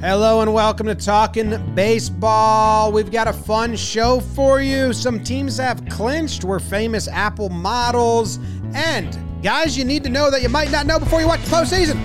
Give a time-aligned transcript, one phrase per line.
[0.00, 2.92] Hello and welcome to Talking Baseball.
[2.92, 4.92] We've got a fun show for you.
[4.92, 6.44] Some teams have clinched.
[6.44, 8.38] We're famous Apple models.
[8.74, 11.50] And guys, you need to know that you might not know before you watch the
[11.50, 12.00] postseason.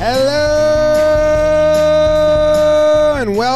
[0.00, 0.65] Hello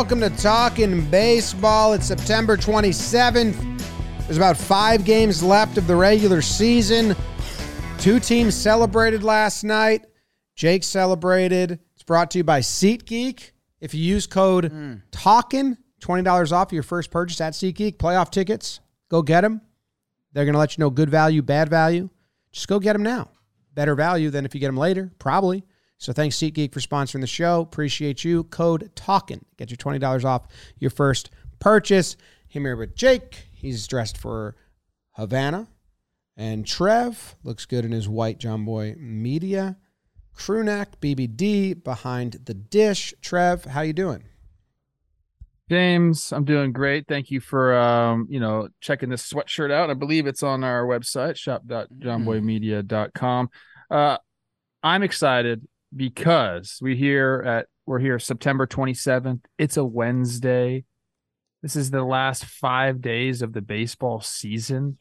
[0.01, 1.93] welcome to Talking Baseball.
[1.93, 3.55] It's September 27th.
[4.21, 7.15] There's about five games left of the regular season.
[7.99, 10.07] Two teams celebrated last night.
[10.55, 11.81] Jake celebrated.
[11.93, 13.51] It's brought to you by SeatGeek.
[13.83, 14.73] If you use code
[15.13, 17.99] TALKIN, $20 off your first purchase at SeatGeek.
[17.99, 19.61] Playoff tickets, go get them.
[20.33, 22.09] They're going to let you know good value, bad value.
[22.53, 23.33] Just go get them now.
[23.75, 25.63] Better value than if you get them later, probably.
[26.01, 27.61] So thanks SeatGeek for sponsoring the show.
[27.61, 28.45] Appreciate you.
[28.45, 29.43] Code TALKIN.
[29.59, 30.47] Get your $20 off
[30.79, 31.29] your first
[31.59, 32.17] purchase.
[32.49, 33.49] Him here with Jake.
[33.53, 34.57] He's dressed for
[35.13, 35.69] Havana.
[36.39, 39.77] And Trev looks good in his white Jomboy media.
[40.35, 43.13] Crewneck, BBD behind the dish.
[43.21, 44.25] Trev, how you doing?
[45.69, 47.09] James, I'm doing great.
[47.09, 49.91] Thank you for um, you know, checking this sweatshirt out.
[49.91, 53.51] I believe it's on our website, shop.jomboymedia.com.
[53.91, 54.17] Uh
[54.83, 59.41] I'm excited because we here at we're here September 27th.
[59.59, 60.85] It's a Wednesday.
[61.63, 64.99] This is the last 5 days of the baseball season.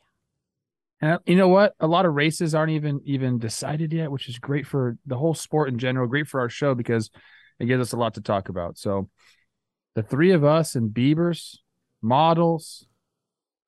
[1.01, 1.73] And you know what?
[1.79, 5.33] A lot of races aren't even even decided yet, which is great for the whole
[5.33, 7.09] sport in general, great for our show because
[7.59, 8.77] it gives us a lot to talk about.
[8.77, 9.09] So
[9.95, 11.61] the three of us and Beavers,
[12.01, 12.85] models,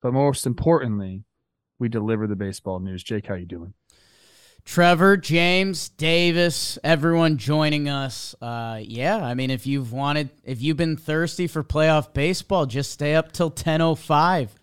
[0.02, 1.24] but most importantly,
[1.78, 3.02] we deliver the baseball news.
[3.02, 3.74] Jake, how you doing?
[4.64, 8.34] Trevor, James, Davis, everyone joining us.
[8.40, 12.90] Uh, yeah, I mean, if you've wanted, if you've been thirsty for playoff baseball, just
[12.92, 14.54] stay up till ten oh five.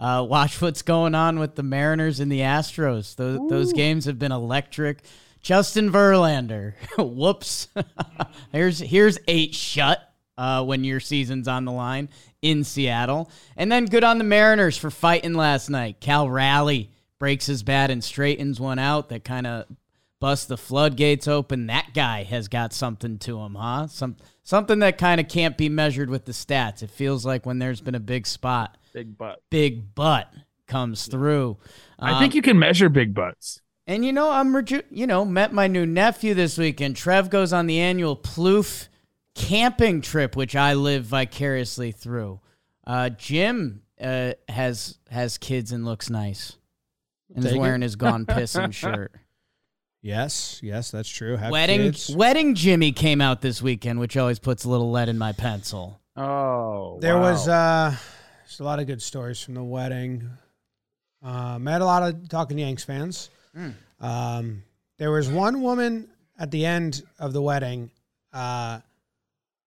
[0.00, 3.14] Uh, watch what's going on with the Mariners and the Astros.
[3.14, 4.98] Those, those games have been electric.
[5.42, 7.68] Justin Verlander, whoops.
[8.52, 10.00] here's here's eight shut
[10.38, 12.08] uh, when your season's on the line
[12.40, 16.00] in Seattle, and then good on the Mariners for fighting last night.
[16.00, 16.90] Cal Raleigh
[17.22, 19.64] breaks his bat and straightens one out that kind of
[20.18, 21.68] busts the floodgates open.
[21.68, 23.86] That guy has got something to him, huh?
[23.86, 26.82] Some something that kind of can't be measured with the stats.
[26.82, 29.40] It feels like when there's been a big spot, Big butt.
[29.50, 30.34] big butt
[30.66, 31.58] comes through.
[31.96, 33.60] I think you can measure big butts.
[33.86, 36.96] And you know, I'm reju- you know met my new nephew this weekend.
[36.96, 38.88] Trev goes on the annual Plouffe
[39.36, 42.40] camping trip, which I live vicariously through.
[42.84, 46.56] Uh, Jim uh, has has kids and looks nice,
[47.34, 47.60] and is Take it.
[47.60, 49.12] wearing his gone pissing shirt.
[50.00, 51.36] Yes, yes, that's true.
[51.36, 52.14] Have wedding kids.
[52.14, 56.00] wedding Jimmy came out this weekend, which always puts a little lead in my pencil.
[56.16, 57.94] Oh, There was uh,
[58.46, 60.28] just a lot of good stories from the wedding.
[61.22, 63.30] Uh, met a lot of talking Yanks fans.
[64.00, 64.64] Um,
[64.98, 67.90] there was one woman at the end of the wedding
[68.32, 68.80] uh,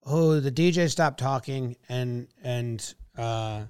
[0.03, 3.61] who the DJ stopped talking and and uh,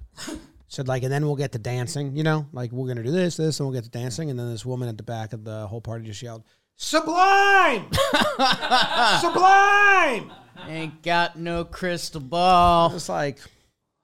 [0.68, 2.16] said like, and then we'll get to dancing.
[2.16, 4.30] You know, like we're gonna do this, this, and we'll get to dancing.
[4.30, 6.44] And then this woman at the back of the whole party just yelled,
[6.76, 7.86] "Sublime,
[9.20, 10.32] sublime!"
[10.68, 12.94] Ain't got no crystal ball.
[12.94, 13.38] It's like.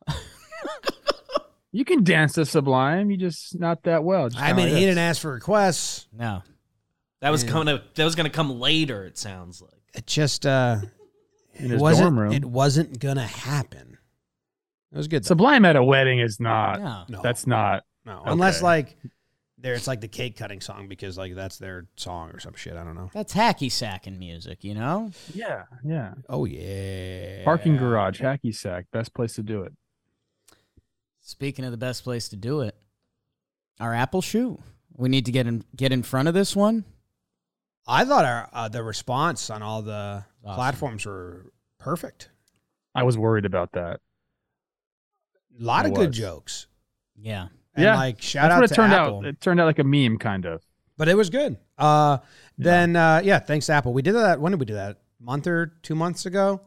[1.73, 3.11] you can dance to Sublime.
[3.11, 4.29] You just not that well.
[4.29, 6.07] Just I mean, like he didn't ask for requests.
[6.13, 6.43] No,
[7.21, 9.05] That was gonna that was gonna come later.
[9.05, 9.71] It sounds like.
[9.95, 10.79] It just uh,
[11.55, 12.05] In it his wasn't.
[12.05, 12.33] dorm room.
[12.33, 13.92] It wasn't gonna happen.
[14.93, 15.25] It was good.
[15.25, 15.29] Though.
[15.29, 16.81] Sublime at a wedding is not.
[16.81, 17.05] no.
[17.09, 17.85] No, That's not.
[18.05, 18.97] no, unless like
[19.59, 22.75] there, it's like the cake cutting song because like that's their song or some shit.
[22.77, 23.11] I don't know.
[23.15, 25.11] That's hacky sacking music, you know.
[25.33, 26.15] Yeah, yeah.
[26.29, 29.73] Oh yeah, Parking garage, hacky sack, best place to do it.
[31.21, 32.77] Speaking of the best place to do it,
[33.81, 34.61] our Apple shoe.
[34.95, 36.85] We need to get in get in front of this one.
[37.87, 40.55] I thought our uh, the response on all the Awesome.
[40.57, 42.29] platforms were perfect.
[42.95, 44.01] I was worried about that.
[45.61, 46.67] A lot It of good jokes.
[47.17, 47.49] Yeah.
[47.75, 49.19] And Yeah, like shout That's out what it to turned Apple.
[49.19, 49.27] out.
[49.27, 50.63] It turned out like a meme, kind of.
[50.97, 51.57] but it was good.
[51.79, 52.19] Uh,
[52.59, 53.93] then uh, yeah, thanks to Apple.
[53.93, 54.41] We did that.
[54.41, 54.99] When did we do that?
[55.21, 56.61] A month or two months ago.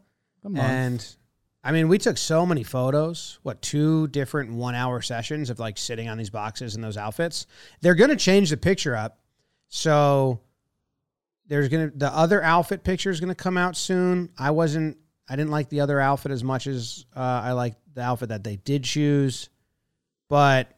[0.43, 0.65] Come on.
[0.65, 1.15] And
[1.63, 3.39] I mean, we took so many photos.
[3.43, 7.47] What two different one-hour sessions of like sitting on these boxes and those outfits?
[7.81, 9.19] They're going to change the picture up.
[9.67, 10.41] So
[11.47, 14.29] there's gonna the other outfit picture is gonna come out soon.
[14.38, 14.97] I wasn't.
[15.27, 18.44] I didn't like the other outfit as much as uh, I liked the outfit that
[18.44, 19.50] they did choose.
[20.30, 20.69] But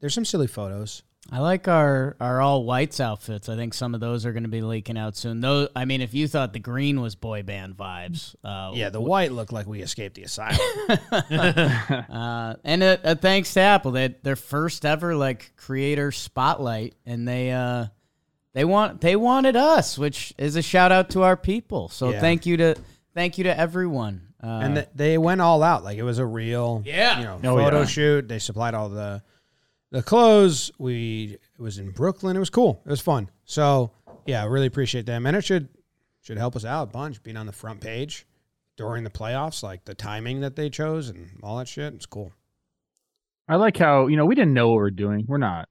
[0.00, 1.02] there's some silly photos.
[1.30, 3.48] I like our our all whites outfits.
[3.48, 5.40] I think some of those are going to be leaking out soon.
[5.40, 9.00] Though, I mean, if you thought the green was boy band vibes, uh, Yeah, the
[9.00, 10.58] white looked like we escaped the asylum.
[12.10, 17.26] uh, and a, a thanks to Apple, they their first ever like creator spotlight, and
[17.26, 17.86] they uh,
[18.52, 21.88] they want they wanted us, which is a shout out to our people.
[21.88, 22.20] So Yeah.
[22.20, 22.74] thank you to
[23.14, 24.28] thank you to everyone.
[24.42, 25.84] Uh, and th- they went all out.
[25.84, 27.18] Like it was a real, Yeah.
[27.18, 27.84] you know, Oh, photo yeah.
[27.86, 28.28] shoot.
[28.28, 29.22] They supplied all the
[29.90, 30.70] the clothes.
[30.78, 32.36] We it was in Brooklyn.
[32.36, 32.82] It was cool.
[32.84, 33.30] It was fun.
[33.44, 33.92] So
[34.26, 35.68] yeah, really appreciate them, and it should
[36.22, 37.22] should help us out a bunch.
[37.22, 38.26] Being on the front page
[38.76, 41.92] during the playoffs, like the timing that they chose and all that shit.
[41.94, 42.32] It's cool.
[43.48, 45.24] I like how, you know, we didn't know what we're doing.
[45.28, 45.68] We're not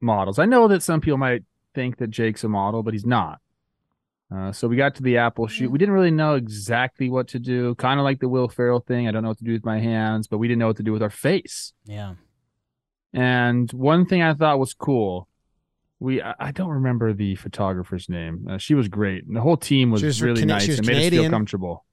[0.00, 0.38] models.
[0.38, 1.44] I know that some people might
[1.74, 3.38] think that Jake's a model, but he's not.
[4.32, 5.70] Uh, so we got to the Apple shoot.
[5.70, 7.74] We didn't really know exactly what to do.
[7.74, 9.06] Kind of like the Will Ferrell thing.
[9.06, 10.82] I don't know what to do with my hands, but we didn't know what to
[10.82, 11.72] do with our face.
[11.84, 12.14] yeah,
[13.12, 15.28] And one thing I thought was cool.
[16.00, 18.46] We I I don't remember the photographer's name.
[18.50, 19.24] Uh, she was great.
[19.26, 21.00] And the whole team was, She was really Cana- nice she was and made us
[21.02, 21.30] feel Canadian.
[21.30, 21.84] comfortable.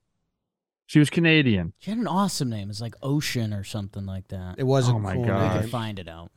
[0.88, 1.74] She was Canadian.
[1.78, 2.70] she had an awesome name.
[2.72, 4.56] It's like Ocean or something like that.
[4.58, 4.96] It wasn't.
[4.98, 5.52] Oh my cool We gosh.
[5.52, 5.70] can name.
[5.70, 6.32] find it out.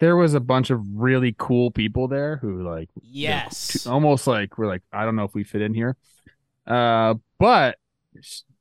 [0.00, 3.86] There was a bunch of really cool people there who like Yes.
[3.86, 5.96] almost like we're like I don't know if we fit in here.
[6.66, 7.76] Uh, but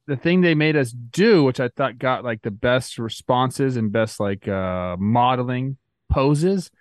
[0.05, 3.91] the thing they made us do, which I thought got like the best responses and
[3.91, 5.77] best like uh modeling
[6.09, 6.71] poses,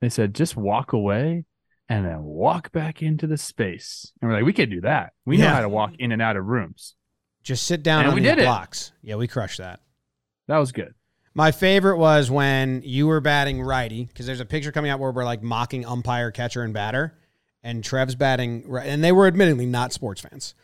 [0.00, 1.44] they said just walk away
[1.88, 4.12] and then walk back into the space.
[4.22, 5.12] And we're like, we can do that.
[5.26, 6.94] We know how to walk in and out of rooms.
[7.42, 8.44] Just sit down And on we did it.
[8.44, 8.92] blocks.
[9.02, 9.80] Yeah, we crushed that.
[10.46, 10.94] That was good.
[11.40, 15.10] My favorite was when you were batting righty because there's a picture coming out where
[15.10, 17.16] we're like mocking umpire, catcher, and batter,
[17.62, 20.54] and Trev's batting right, and they were admittedly not sports fans.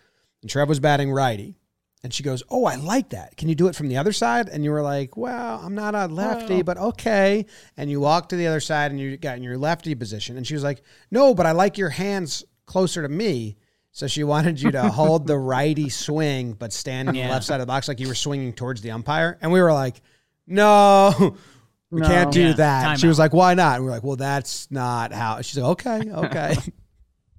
[0.43, 1.57] And Trev was batting righty,
[2.03, 3.39] and she goes, "Oh, I like that.
[3.39, 5.95] Can you do it from the other side?" And you were like, "Well, I'm not
[5.95, 6.63] a lefty, oh.
[6.63, 7.47] but okay."
[7.79, 10.47] And you walked to the other side, and you got in your lefty position, and
[10.47, 13.57] she was like, "No, but I like your hands closer to me."
[13.93, 17.55] So she wanted you to hold the righty swing, but stand on the left side
[17.55, 19.39] of the box like you were swinging towards the umpire.
[19.41, 20.03] And we were like,
[20.47, 21.37] no,
[21.91, 22.07] we No.
[22.07, 22.83] can't do Yeah, that.
[22.85, 23.25] time She was out.
[23.25, 23.77] like, why not?
[23.77, 25.41] And we are like, well, that's not how.
[25.43, 26.57] She's like, okay, okay.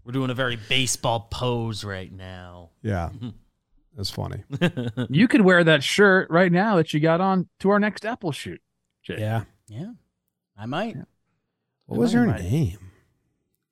[0.03, 2.69] We're doing a very baseball pose right now.
[2.81, 3.09] yeah.
[3.13, 3.29] Mm-hmm.
[3.95, 4.43] That's funny.
[5.09, 8.31] You could wear that shirt right now that you got on to our next Apple
[8.31, 8.61] shoot.
[9.01, 9.17] Jake.
[9.19, 9.45] Yeah.
[9.67, 9.91] Yeah,
[10.55, 10.95] I might.
[11.87, 12.41] What was might, her might.
[12.43, 12.77] name?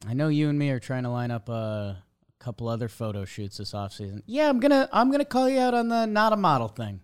[0.07, 2.03] I know you and me are trying to line up uh, a
[2.39, 4.23] couple other photo shoots this off season.
[4.25, 7.01] Yeah, I'm gonna I'm gonna call you out on the not a model thing.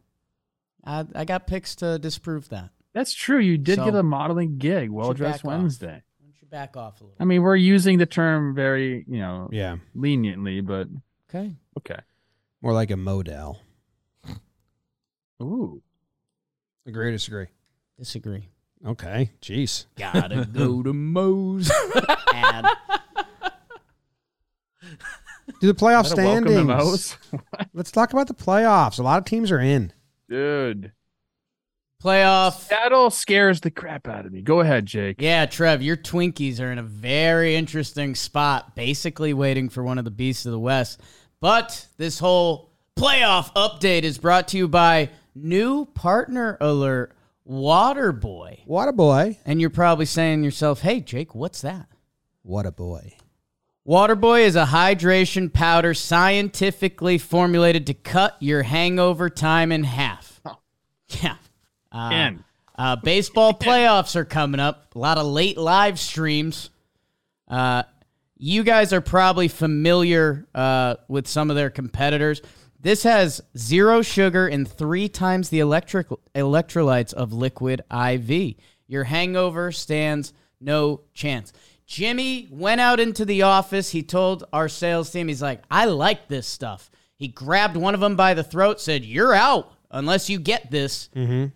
[0.85, 2.69] I I got pics to disprove that.
[2.93, 3.39] That's true.
[3.39, 5.59] You did So- get a modeling gig, Well Dressed back off.
[5.59, 6.03] Wednesday.
[6.19, 7.17] Why don't you back off a little?
[7.19, 9.77] I mean, we're using the term very, you know, Yeah.
[9.95, 10.87] leniently, but
[11.29, 11.55] Okay.
[11.79, 11.99] okay.
[12.61, 13.59] More like a model.
[15.41, 15.81] Ooh.
[16.85, 17.47] Agree or disagree?
[17.97, 18.49] Disagree.
[18.85, 19.31] Okay.
[19.41, 19.85] Jeez.
[19.97, 21.71] Gotta go to Moe's.
[22.33, 22.65] Ad.
[25.59, 27.17] Do the playoff Is welcome to standings.
[27.73, 28.99] Let's talk about the playoffs.
[28.99, 29.93] A lot of teams are in.
[30.31, 30.93] Dude.
[32.01, 32.61] Playoff.
[32.61, 34.41] Seattle scares the crap out of me.
[34.41, 35.17] Go ahead, Jake.
[35.19, 40.05] Yeah, Trev, your Twinkies are in a very interesting spot, basically waiting for one of
[40.05, 41.01] the beasts of the West.
[41.41, 47.13] But this whole playoff update is brought to you by new partner alert,
[47.45, 48.61] Waterboy.
[48.65, 49.37] What a boy.
[49.45, 51.87] And you're probably saying to yourself, hey, Jake, what's that?
[52.41, 53.17] What a boy.
[53.87, 60.10] Waterboy is a hydration powder scientifically formulated to cut your hangover time in half.
[61.21, 61.35] Yeah.
[61.91, 62.31] Uh,
[62.77, 64.95] uh, baseball playoffs are coming up.
[64.95, 66.69] A lot of late live streams.
[67.47, 67.83] Uh,
[68.37, 72.41] you guys are probably familiar uh, with some of their competitors.
[72.79, 78.55] This has zero sugar and three times the electric electrolytes of liquid IV.
[78.87, 81.53] Your hangover stands no chance.
[81.85, 83.91] Jimmy went out into the office.
[83.91, 86.89] He told our sales team, he's like, I like this stuff.
[87.15, 91.09] He grabbed one of them by the throat, said, You're out unless you get this.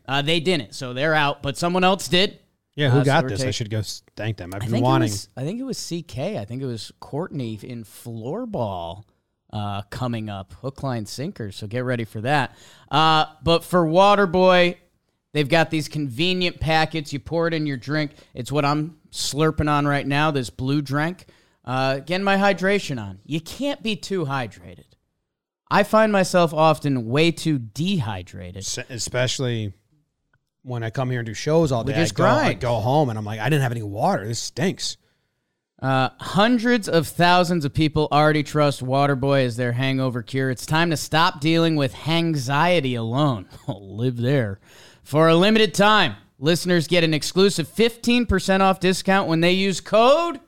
[0.07, 2.39] Uh, they didn't, so they're out, but someone else did.
[2.75, 3.43] Yeah, who Uh, got we're this?
[3.43, 3.81] I should go
[4.17, 4.53] thank them.
[4.53, 5.09] I've I been wanting.
[5.11, 6.17] Was, I think it was CK.
[6.19, 9.03] I think it was Courtney in floorball
[9.53, 11.51] uh, coming up, hook, line, sinker.
[11.51, 12.55] So get ready for that.
[12.91, 14.75] Uh, but for Waterboy,
[15.31, 17.13] they've got these convenient packets.
[17.13, 18.11] You pour it in your drink.
[18.33, 20.31] It's what I'm slurping on right now.
[20.31, 21.25] This blue drink.
[21.63, 23.19] Uh, getting my hydration on.
[23.25, 24.83] You can't be too hydrated.
[25.69, 28.57] I find myself often way too dehydrated.
[28.57, 29.73] S- especially
[30.61, 31.99] when I come here and do shows all We day.
[31.99, 34.27] I just go, I go home and I'm like, I didn't have any water.
[34.27, 34.97] This stinks.
[35.81, 40.49] Uh, hundreds of thousands of people already trust Waterboy as their hangover cure.
[40.49, 43.47] It's time to stop dealing with anxiety alone.
[43.67, 44.59] Live there.
[45.03, 50.39] For a limited time, Listeners get an exclusive 15% off discount when they use code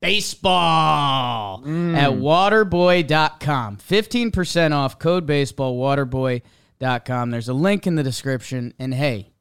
[0.00, 1.96] baseball mm.
[1.96, 3.76] at waterboy.com.
[3.78, 7.30] 15% off code baseball waterboy.com.
[7.30, 9.32] There's a link in the description and hey,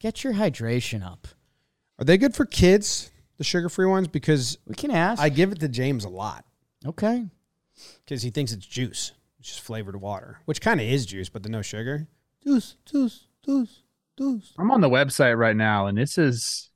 [0.00, 1.28] get your hydration up.
[1.98, 3.10] Are they good for kids?
[3.38, 5.20] The sugar-free ones because We can ask.
[5.20, 6.44] I give it to James a lot
[6.86, 7.26] okay.
[8.04, 9.12] because he thinks it's juice.
[9.40, 12.06] It's just flavored water, which kind of is juice, but the no sugar.
[12.44, 13.82] Juice, juice, juice,
[14.16, 14.52] juice.
[14.58, 16.70] I'm on the website right now, and this is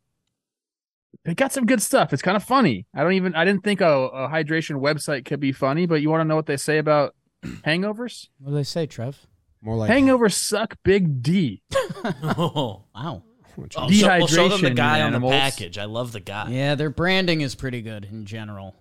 [1.24, 2.12] they got some good stuff.
[2.12, 2.86] It's kind of funny.
[2.94, 6.10] I don't even I didn't think a, a hydration website could be funny, but you
[6.10, 8.28] want to know what they say about hangovers?
[8.38, 9.26] What do they say, Trev?
[9.62, 11.62] More like Hangovers suck big D.
[12.22, 12.84] Oh.
[12.94, 13.22] Wow.
[13.74, 15.78] Oh, so, well, show them the guy you on the package.
[15.78, 16.50] I love the guy.
[16.50, 18.74] Yeah, their branding is pretty good in general.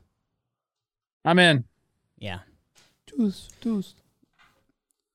[1.24, 1.63] I'm in.
[2.18, 2.39] Yeah.
[3.08, 3.96] juice, juice.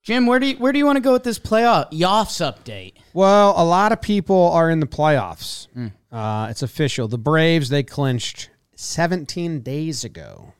[0.02, 2.94] Jim, where do you where do you want to go with this playoff Yoffs update?
[3.12, 5.68] Well, a lot of people are in the playoffs.
[5.74, 5.88] Hmm.
[6.10, 7.08] Uh, it's official.
[7.08, 10.52] The Braves they clinched 17 days ago.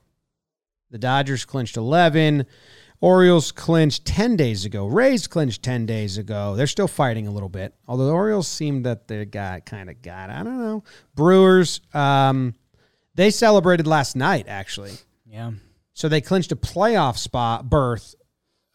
[0.91, 2.47] The Dodgers clinched 11.
[3.01, 4.87] Orioles clinched 10 days ago.
[4.87, 6.55] Rays clinched 10 days ago.
[6.55, 7.75] They're still fighting a little bit.
[7.89, 10.85] Although the Orioles seem that they got kind of got, I don't know.
[11.15, 12.55] Brewers, um,
[13.15, 14.93] they celebrated last night, actually.
[15.25, 15.53] Yeah.
[15.95, 18.15] So they clinched a playoff spot berth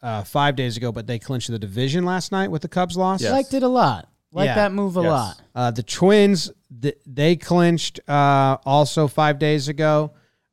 [0.02, 3.22] uh, five days ago, but they clinched the division last night with the Cubs loss.
[3.22, 3.30] Yes.
[3.30, 4.08] Liked it a lot.
[4.36, 4.54] Like Yeah.
[4.56, 5.10] that move a Yes.
[5.10, 5.40] lot.
[5.54, 6.50] Uh, the Twins,
[6.82, 10.12] th- they clinched uh, also five days ago.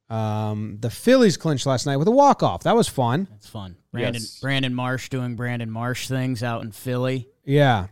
[0.09, 2.63] Um, the Phillies clinched last night with a walk off.
[2.63, 3.27] That was fun.
[3.29, 3.75] That's fun.
[3.91, 4.39] Brandon Yes.
[4.39, 7.27] Brandon Marsh doing Brandon Marsh things out in Philly.
[7.43, 7.87] Yeah.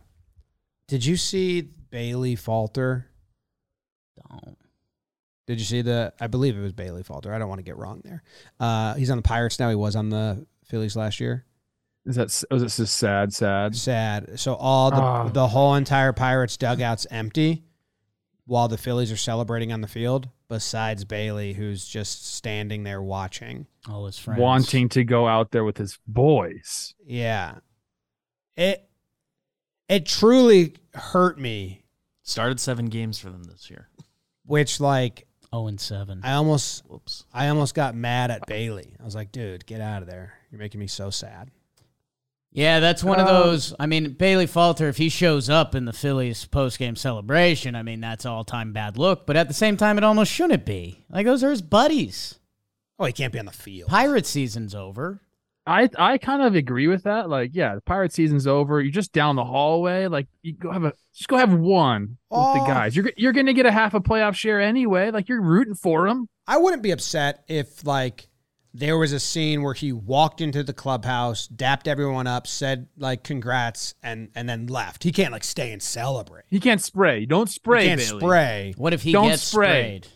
[0.88, 3.06] Did you see Bailey Falter?
[4.30, 4.56] Don't.
[5.46, 6.12] Did you see the?
[6.20, 7.34] I believe it was Bailey Falter.
[7.34, 8.22] I don't want to get wrong there.
[8.60, 9.68] Uh, he's on the Pirates now.
[9.68, 11.44] He was on the Phillies last year.
[12.04, 13.76] Is that s- was it just sad, sad?
[13.76, 14.38] Sad.
[14.40, 15.28] So all the Ah.
[15.28, 17.64] the whole entire Pirates dugout's empty,
[18.44, 20.28] while the Phillies are celebrating on the field.
[20.48, 23.66] Besides Bailey, who's just standing there watching.
[23.88, 24.38] All his friends.
[24.40, 26.94] Wanting to go out there with his boys.
[27.06, 27.58] Yeah.
[28.56, 28.88] It
[29.88, 31.84] it truly hurt me,
[32.22, 33.88] Started seven games for them this year.
[34.44, 36.20] which like 0 and 7.
[36.24, 37.24] I almost Whoops.
[37.32, 38.94] I almost got mad at Bailey.
[39.00, 40.34] I was like, dude, get out of there.
[40.50, 41.50] You're making me so sad.
[42.54, 43.74] Yeah, that's one of Uh, those.
[43.80, 47.82] I mean, Bailey Falter, if he shows up in the Phillies post game celebration, I
[47.82, 49.26] mean, that's all time bad look.
[49.26, 51.04] But at the same time, it almost shouldn't be.
[51.08, 52.38] Like, those are his buddies.
[52.98, 53.88] Oh, he can't be on the field.
[53.88, 55.22] Pirate season's over.
[55.66, 57.30] I I kind of agree with that.
[57.30, 58.80] Like, yeah, the pirate season's over.
[58.80, 60.08] You're just down the hallway.
[60.08, 62.54] Like, you go have a just go have one with Oh.
[62.54, 62.94] the guys.
[62.96, 65.10] You're you're gonna get a half a playoff share anyway.
[65.10, 66.28] Like, you're rooting for them.
[66.48, 68.28] I wouldn't be upset if like
[68.74, 73.22] there was a scene where he walked into the clubhouse, dapped everyone up, said like
[73.22, 75.02] congrats, and and then left.
[75.04, 76.44] He can't like stay and celebrate.
[76.48, 77.26] He can't spray.
[77.26, 77.82] Don't spray.
[77.84, 78.20] he can't Bailey.
[78.20, 78.74] spray.
[78.76, 79.66] What if he Don't gets spray.
[80.00, 80.06] sprayed?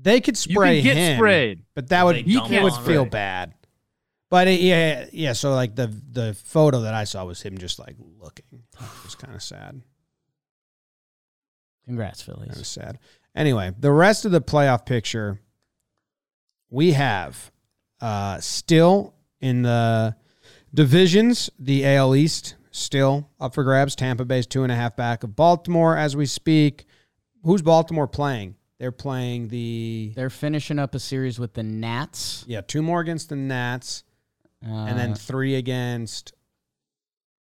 [0.00, 1.62] They could spray You spray can get him, sprayed.
[1.74, 3.54] but that would he don't would want feel bad.
[4.30, 5.32] But it, yeah, yeah.
[5.32, 8.44] So like the the photo that I saw was him just like looking.
[8.74, 9.82] It was kind of sad.
[11.84, 12.66] Congrats, Kind of Phillies.
[12.68, 12.98] sad.
[13.36, 15.40] Anyway, the rest of the playoff picture,
[16.74, 17.52] we have
[18.00, 20.16] uh, still in the
[20.74, 23.94] divisions, the AL East still up for grabs.
[23.94, 26.86] Tampa Bay's two and a half back of Baltimore as we speak.
[27.44, 28.56] Who's Baltimore playing?
[28.80, 32.44] They're playing the They're finishing up a series with the Nats.
[32.48, 34.02] yeah two more against the Nats,
[34.66, 36.32] Uh, and then three against.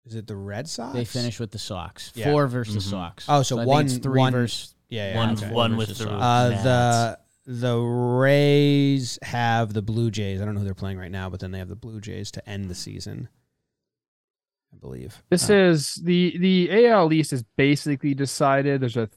[0.05, 0.95] Is it the Red Sox?
[0.95, 2.13] they finish with the Sox.
[2.15, 2.31] Yeah.
[2.31, 2.91] Four versus Mhm.
[2.91, 3.25] Sox.
[3.29, 5.51] Oh, so I think one- it's three one- versus Yeah, yeah one okay.
[5.51, 6.11] one with the Sox.
[6.11, 6.63] Uh, Nats.
[6.63, 10.41] the the Rays have the Blue Jays.
[10.41, 12.31] I don't know who they're playing right now, but then they have the Blue Jays
[12.33, 13.29] to end the season.
[14.75, 15.23] I believe.
[15.31, 18.81] This Uh, is the the AL East is basically decided.
[18.81, 19.09] There's a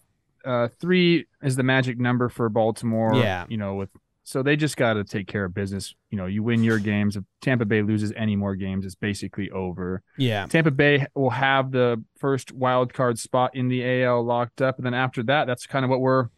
[0.45, 3.13] uh, three is the magic number for Baltimore.
[3.15, 3.45] Yeah.
[3.49, 3.89] you know, with
[4.23, 5.95] so they just got to take care of business.
[6.11, 7.17] You know, you win your games.
[7.17, 10.03] If Tampa Bay loses any more games, it's basically over.
[10.17, 10.45] yeah.
[10.45, 14.85] Tampa Bay will have the first wild card spot in the AL locked up, and
[14.85, 16.29] then after that, that's kind of what we're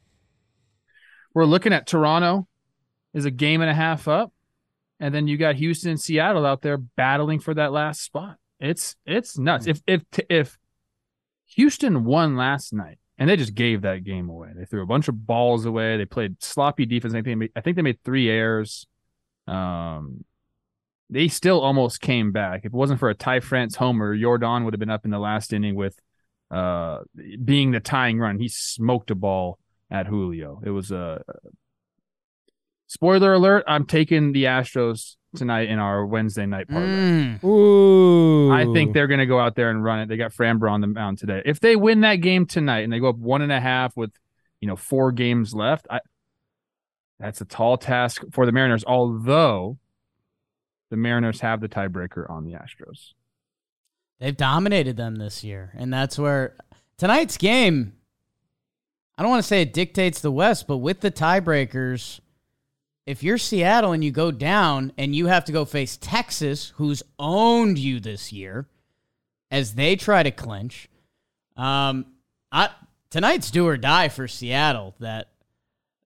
[1.34, 1.88] we're looking at.
[1.88, 2.48] Toronto
[3.14, 4.32] is a game and a half up,
[5.00, 8.38] and then you got Houston and Seattle out there battling for that last spot.
[8.60, 9.68] It's it's nuts.
[9.68, 10.58] If if if
[11.56, 15.08] Houston won last night and they just gave that game away, they threw a bunch
[15.08, 15.98] of balls away.
[15.98, 17.14] They played sloppy defense.
[17.14, 18.86] I think they made, I think they made three errors.
[19.48, 20.24] Um,
[21.10, 22.60] they still almost came back.
[22.60, 25.20] If it wasn't for a Ty France homer, Yordan would have been up in the
[25.20, 26.00] last inning with
[26.52, 27.00] uh
[27.44, 28.38] being the tying run.
[28.38, 29.58] He smoked a ball
[29.92, 30.62] at Julio.
[30.66, 31.22] It was a
[32.88, 33.64] spoiler alert.
[33.68, 36.88] I'm taking the Astros tonight in our Wednesday night parlay.
[36.88, 37.44] Mm.
[37.44, 38.52] Ooh.
[38.52, 40.10] I think they're going to go out there and run it.
[40.10, 41.42] They got Framber on the mound today.
[41.46, 44.12] If they win that game tonight and they go up one and a half with,
[44.60, 46.00] you know, four games left, I,
[47.20, 48.84] that's a tall task for the Mariners.
[48.86, 49.78] Although
[50.90, 53.14] the Mariners have the tiebreaker on the Astros.
[54.20, 56.56] They've dominated them this year, and that's where
[56.98, 57.94] tonight's game.
[59.18, 62.20] I don't want to say it dictates the West, but with the tiebreakers,
[63.06, 67.04] if you're Seattle and you go down and you have to go face Texas, who's
[67.20, 68.68] owned you this year,
[69.50, 70.88] as they try to clinch,
[71.58, 72.06] um,
[72.52, 72.70] I,
[73.10, 74.96] tonight's do or die for Seattle.
[75.00, 75.30] That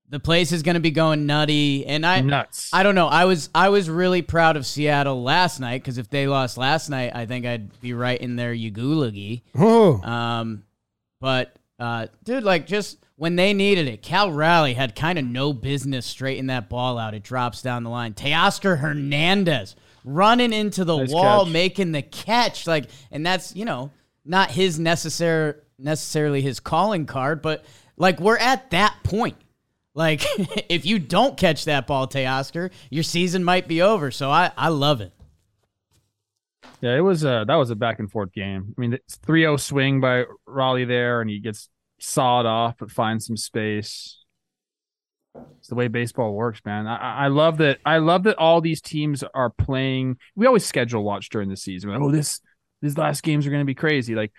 [0.10, 2.70] the place is going to be going nutty, and I Nuts.
[2.74, 3.08] I don't know.
[3.08, 6.90] I was I was really proud of Seattle last night because if they lost last
[6.90, 9.42] night, I think I'd be right in their Yagulagi.
[9.56, 10.02] Oh.
[10.02, 10.64] Um,
[11.20, 15.53] but uh, dude, like just when they needed it, Cal Raleigh had kind of no
[15.53, 17.13] business straightening that ball out.
[17.13, 18.13] It drops down the line.
[18.13, 21.53] Teoscar Hernandez running into the Nice wall, catch.
[21.53, 22.67] making the catch.
[22.67, 23.91] Like, and that's you know
[24.24, 27.65] not his necessary necessarily his calling card, but
[27.98, 29.38] like we're at that point.
[29.94, 30.22] Like,
[30.70, 34.12] if you don't catch that ball, Teoscar, your season might be over.
[34.12, 35.13] So I, I love it.
[36.82, 38.74] Yeah, it was a that was a back and forth game.
[38.77, 43.25] I mean, it's 3-0 swing by Raleigh there, and he gets sawed off, but finds
[43.25, 44.20] some space.
[45.60, 46.88] It's the way baseball works, man.
[46.88, 47.79] I, I- love that.
[47.86, 50.17] I love that all these teams are playing.
[50.36, 51.89] We always schedule watch during the season.
[51.89, 52.39] Like, oh, this
[52.82, 54.15] these last games are going to be crazy.
[54.15, 54.32] Like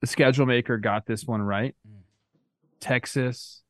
[0.00, 1.74] the schedule maker got this one right.
[1.88, 2.02] Mm.
[2.80, 3.62] Texas,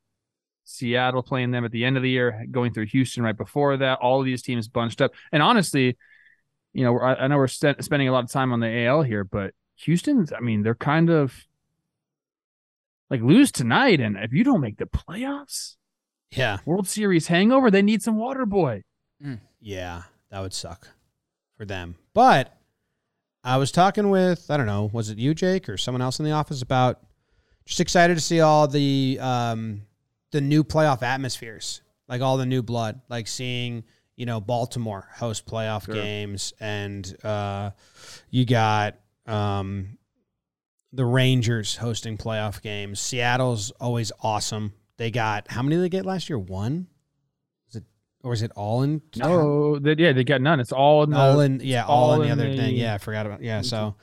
[0.64, 3.98] Seattle playing them at the end of the year, going through Houston right before that.
[3.98, 5.96] All of these teams bunched up, and honestly,
[6.72, 9.02] you know, I, I know we're st- spending a lot of time on the AL
[9.02, 11.34] here, but Houston's, I mean, they're kind of
[13.08, 15.76] like lose tonight, and if you don't make the playoffs,
[16.30, 16.58] Yeah.
[16.64, 18.84] World Series hangover, they need some water boy.
[19.60, 20.88] Yeah, that would suck
[21.56, 21.96] for them.
[22.14, 22.56] But
[23.44, 26.24] I was talking with, I don't know, was it you, Jake, or someone else in
[26.24, 27.00] the office about
[27.66, 29.82] just excited to see all the um
[30.32, 33.82] the new playoff atmospheres, like all the new blood, like seeing,
[34.20, 35.94] you know, Baltimore host playoff Sure.
[35.94, 37.70] games and uh
[38.28, 38.96] you got
[39.26, 39.96] um
[40.92, 43.00] the Rangers hosting playoff games.
[43.00, 44.75] Seattle's always awesome.
[44.99, 46.38] They got how many did they get last year?
[46.38, 46.88] One?
[47.71, 47.84] Is it
[48.23, 50.60] or is it all in No, they, yeah, they got none.
[50.60, 52.92] It's all in the, all in yeah all, all in the other the- thing yeah
[52.95, 53.95] i forgot about yeah so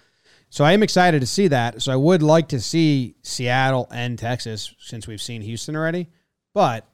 [0.50, 4.18] so i am excited to see that so i would like to see seattle and
[4.18, 6.08] texas since we've seen houston already
[6.54, 6.90] but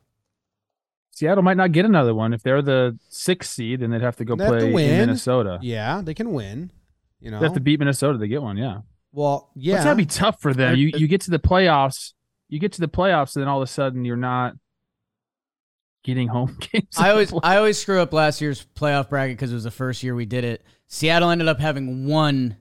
[1.15, 4.25] Seattle might not get another one if they're the sixth seed, then they'd have to
[4.25, 4.99] go They have to play in.
[4.99, 5.59] Minnesota.
[5.61, 6.71] yeah they can win
[7.19, 8.57] you know They have to beat Minnesota to get one.
[8.57, 8.79] Yeah,
[9.11, 10.75] well yeah It's gotta be tough for them.
[10.75, 12.13] You you get to the playoffs,
[12.49, 14.55] you get to the playoffs, and then all of a sudden you're not
[16.03, 16.97] getting home games.
[16.97, 20.03] I always I always screw up last year's playoff bracket because it was the first
[20.03, 20.63] year we did it.
[20.87, 22.57] Seattle ended up having one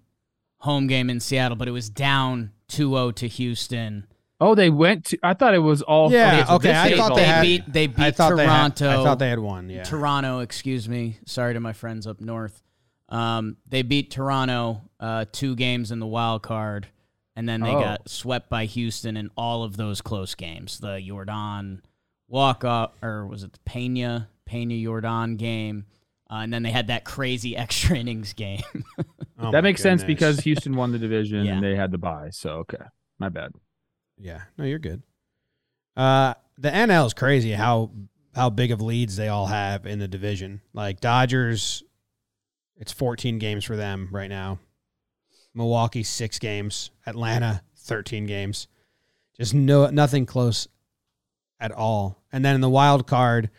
[0.58, 4.06] home game in Seattle, but it was down 2-0 to Houston.
[4.42, 5.18] Oh, they went to.
[5.22, 6.10] I thought it was all.
[6.10, 8.90] Yeah, so okay, I thought all- they had- beat they I beat they had- Toronto.
[8.90, 11.18] i thought they had one yeah Toronto, excuse me.
[11.26, 12.62] Sorry to my friends up north.
[13.08, 16.88] Um, they beat Toronto uh, two games in the wild card,
[17.36, 17.80] and then they Oh.
[17.80, 20.78] got swept by Houston in all of those close games.
[20.80, 21.80] The Yordan
[22.28, 25.84] walk up, or was it the Pena Pena Yordan game?
[26.30, 28.62] Uh, and then they had that crazy extra innings game.
[29.38, 31.52] Oh that my makes sense because Houston won the division Yeah.
[31.54, 32.30] and they had the bye.
[32.30, 32.84] So okay,
[33.18, 33.52] my bad.
[34.18, 35.02] Yeah no you're good
[35.96, 37.90] uh the nl is crazy how
[38.34, 41.82] how big of leads they all have in the division like dodgers
[42.76, 44.58] it's 14 games for them right now
[45.54, 48.68] Milwaukee six games, Atlanta thirteen games,
[49.36, 50.68] just no nothing close
[51.60, 52.22] at all.
[52.32, 53.50] And then in the wild card,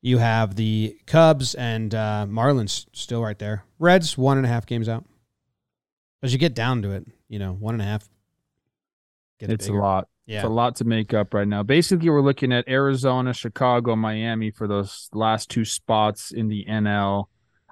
[0.00, 3.64] you have the Cubs and uh, Marlins still right there.
[3.78, 5.04] Reds one and a half games out.
[6.22, 8.08] As you get down to it, you know one and a half.
[9.40, 9.78] Gets It's bigger.
[9.78, 10.08] a lot.
[10.26, 11.62] Yeah, It's a lot to make up right now.
[11.64, 17.24] Basically, we're looking at Arizona, Chicago, Miami for those last two spots in the NL.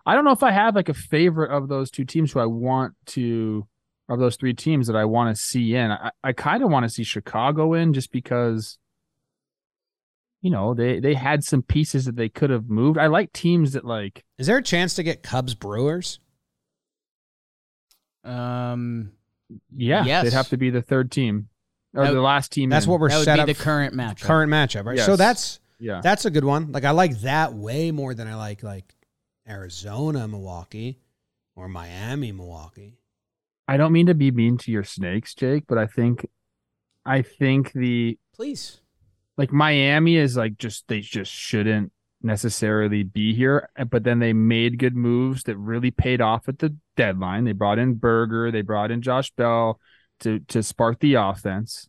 [0.05, 2.47] I don't know if I have like a favorite of those two teams who I
[2.47, 3.67] want to,
[4.09, 5.93] of those three teams that I want to see in.
[5.93, 8.79] I, I kind of want to see Chicago in just because,
[10.41, 12.99] you know, they they had some pieces that they could have moved.
[12.99, 16.19] I like teams that like Is there a chance to get Cubs Brewers?
[18.25, 19.13] um,
[19.77, 20.25] yeah, Yes.
[20.25, 21.49] they'd have to be the third team
[21.95, 22.71] or That- the last team.
[22.71, 22.91] That's in.
[22.93, 23.47] what we're that would set be up.
[23.47, 24.23] the current match.
[24.23, 24.99] current matchup, right?
[24.99, 26.01] So that's yeah.
[26.03, 26.73] That's a good one.
[26.73, 28.95] Like I like that way more than I like like
[29.49, 30.99] Arizona, Milwaukee,
[31.57, 32.99] or Miami, Milwaukee.
[33.67, 36.27] I don't mean to be mean to your snakes, Jake, but I think
[37.07, 38.81] I think the Please.
[39.37, 44.79] like Miami is like just they just shouldn't necessarily be here, but then they made
[44.79, 47.45] good moves that really paid off at the deadline.
[47.45, 49.79] They brought in Burger, they brought in Josh Bell
[50.21, 51.89] to to spark the offense.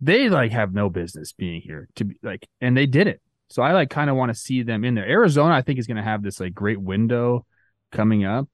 [0.00, 3.20] They like have no business being here to be like, and they did it.
[3.50, 5.08] So I like kind of want to see them in there.
[5.08, 7.46] Arizona, I think, is going to have this like great window
[7.90, 8.48] coming up.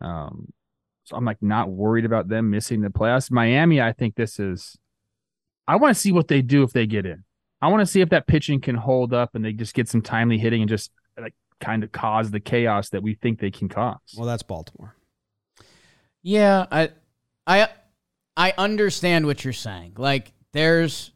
[0.00, 0.52] Um,
[1.04, 3.30] so I'm like not worried about them missing the playoffs.
[3.30, 4.76] Miami, I think this is.
[5.66, 7.24] I want to see what they do if they get in.
[7.62, 10.02] I want to see if that pitching can hold up and they just get some
[10.02, 13.68] timely hitting and just like kind of cause the chaos that we think they can
[13.68, 13.98] cause.
[14.16, 14.94] Well, that's Baltimore.
[16.22, 16.90] Yeah, I
[17.46, 17.68] I
[18.36, 19.94] I understand what you're saying.
[19.96, 21.12] Like there's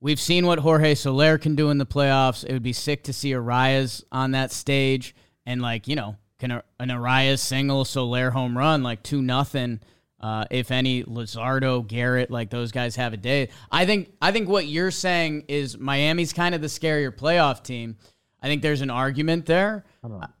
[0.00, 2.44] we've seen what Jorge Soler can do in the playoffs.
[2.44, 5.14] It would be sick to see Arraez on that stage
[5.46, 9.80] and like, you know, can a, an Arraez single Soler home run like 2 nothing
[10.22, 13.48] uh, if any, Luzardo, Garrett, like those guys have a day.
[13.72, 17.96] I think I think what you're saying is Miami's kind of the scarier playoff team.
[18.40, 19.84] I think there's an argument there.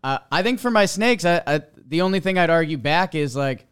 [0.04, 3.34] I, I think for my Snakes, I, I, the only thing I'd argue back is
[3.34, 3.66] like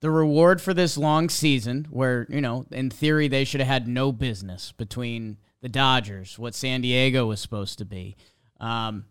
[0.00, 3.88] the reward for this long season, where you know, in theory, they should have had
[3.88, 8.16] no business between the Dodgers, what San Diego was supposed to be,
[8.60, 9.04] um,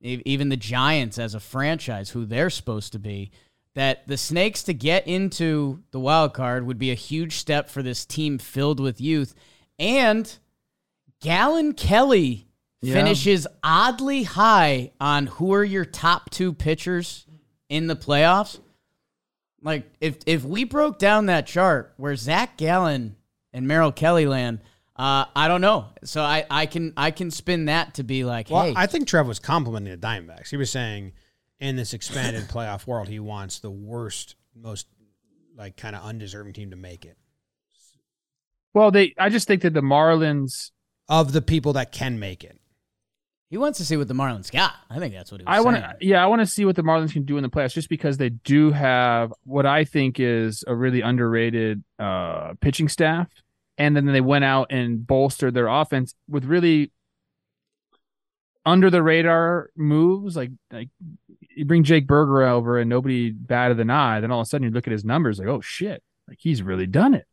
[0.00, 3.30] e- even the Giants as a franchise, who they're supposed to be
[3.74, 7.82] that the Snakes to get into the wild card would be a huge step for
[7.82, 9.34] this team filled with youth.
[9.78, 10.36] And
[11.20, 12.46] Gallen Kelly
[12.80, 12.94] Yeah.
[12.94, 17.26] finishes oddly high on who are your top two pitchers
[17.68, 18.60] in the playoffs.
[19.62, 23.16] Like if if we broke down that chart where Zach Gallen
[23.52, 24.60] and Merrill Kelly land,
[24.96, 25.86] uh, I don't know.
[26.04, 29.08] So I, I can I can spin that to be like, Well, hey, I think
[29.08, 30.50] Trev was complimenting the Diamondbacks.
[30.50, 31.12] He was saying
[31.60, 34.86] in this expanded playoff world, he wants the worst, most
[35.56, 37.16] like kind of undeserving team to make it
[38.74, 40.70] Well, they I just think that the Marlins
[41.08, 42.57] of the people that can make it.
[43.50, 44.74] He wants to see what the Marlins got.
[44.90, 46.76] I think that's what he was I want to, yeah, I want to see what
[46.76, 50.20] the Marlins can do in the playoffs, just because they do have what I think
[50.20, 53.28] is a really underrated uh, pitching staff,
[53.78, 56.92] and then they went out and bolstered their offense with really
[58.66, 60.90] under the radar moves, like like
[61.56, 64.66] you bring Jake Burger over and nobody batted an eye, then all of a sudden
[64.66, 67.26] you look at his numbers, like oh shit, like he's really done it.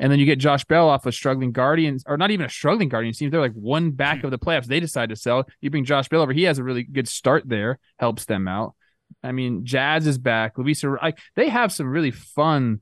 [0.00, 2.88] And then you get Josh Bell off a struggling Guardians, or not even a struggling
[2.88, 3.30] Guardians team.
[3.30, 4.26] They're like one back hmm.
[4.26, 4.64] of the playoffs.
[4.64, 5.44] They decide to sell.
[5.60, 6.32] You bring Josh Bell over.
[6.32, 8.74] He has a really good start there, helps them out.
[9.22, 10.56] I mean, Jazz is back.
[10.56, 12.80] Luis, like they have some really fun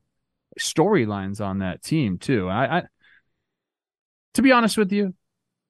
[0.59, 2.49] storylines on that team too.
[2.49, 2.83] I, I,
[4.35, 5.15] to be honest with you,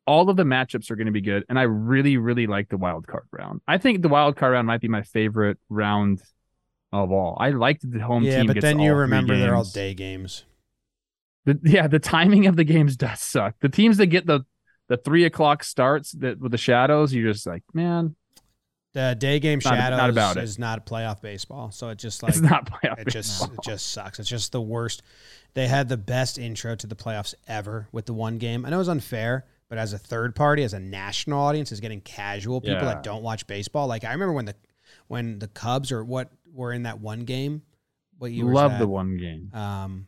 [0.06, 2.76] all of the matchups are going to be good, and I really, really like the
[2.76, 3.60] wild card round.
[3.68, 6.22] I think the wild card round might be my favorite round
[6.92, 7.36] of all.
[7.40, 8.46] I liked the home yeah, team.
[8.46, 10.44] but gets then you remember they're all day games.
[11.48, 13.54] The, yeah, the timing of the games does suck.
[13.60, 14.44] The teams that get the
[14.88, 18.16] the three o'clock starts that with the shadows, you're just like, man,
[18.94, 20.44] The day game Not- not shadows about it.
[20.44, 22.98] is not playoff baseball, so it just like it's not playoff.
[23.00, 24.18] it just it just sucks.
[24.18, 25.02] It's just the worst.
[25.54, 28.64] They had the best intro to the playoffs ever with the one game.
[28.64, 31.80] I know it was unfair, but as a third party, as a national audience, is
[31.80, 32.94] getting casual people Yeah.
[32.94, 33.86] that don't watch baseball.
[33.88, 34.54] Like I remember when the
[35.08, 37.62] when the Cubs or what were in that one game.
[38.18, 39.50] What you love the one game.
[39.54, 40.06] Um,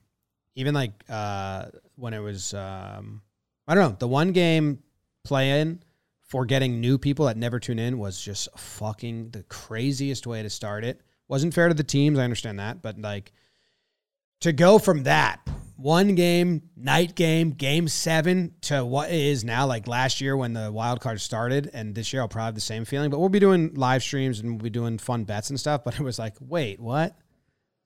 [0.54, 3.22] even like uh, when it was, um,
[3.66, 4.82] I don't know, the one game
[5.24, 5.82] play in
[6.22, 10.50] for getting new people that never tune in was just fucking the craziest way to
[10.50, 11.00] start it.
[11.28, 13.32] Wasn't fair to the teams, I understand that, but like
[14.40, 15.40] to go from that
[15.76, 20.52] one game, night game, game seven to what it is now, like last year when
[20.52, 23.10] the wild card started, and this year I'll probably have the same feeling.
[23.10, 25.82] But we'll be doing live streams and we'll be doing fun bets and stuff.
[25.84, 27.16] But it was like, wait, what?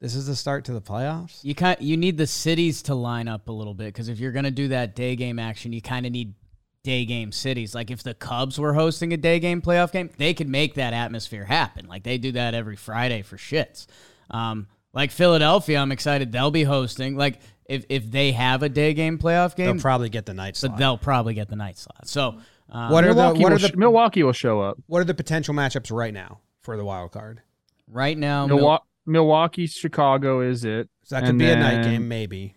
[0.04, 1.38] This is the start to the playoffs?
[1.42, 4.32] You kind you need the cities to line up a little bit because if you're
[4.32, 6.34] gonna do that day game action, you kind of need
[6.82, 7.74] day game cities.
[7.74, 10.92] Like if the Cubs were hosting a day game playoff game, they could make that
[10.92, 11.86] atmosphere happen.
[11.86, 13.86] Like they do that every Friday for shits.
[14.30, 17.16] Um, like Philadelphia, I'm excited they'll be hosting.
[17.16, 20.58] Like if if they have a day game playoff game, They'll probably get the night
[20.58, 20.72] slot.
[20.72, 22.06] but they'll probably get the night slot.
[22.08, 22.36] So
[22.68, 24.76] um, What are the Milwaukee what will are the sh- Milwaukee will show up.
[24.86, 27.40] what are the potential matchups right now for the wild card?
[27.88, 30.88] right now, Milwaukee, Milwaukee, Chicago is it.
[31.04, 32.54] So that could And be a night game, maybe.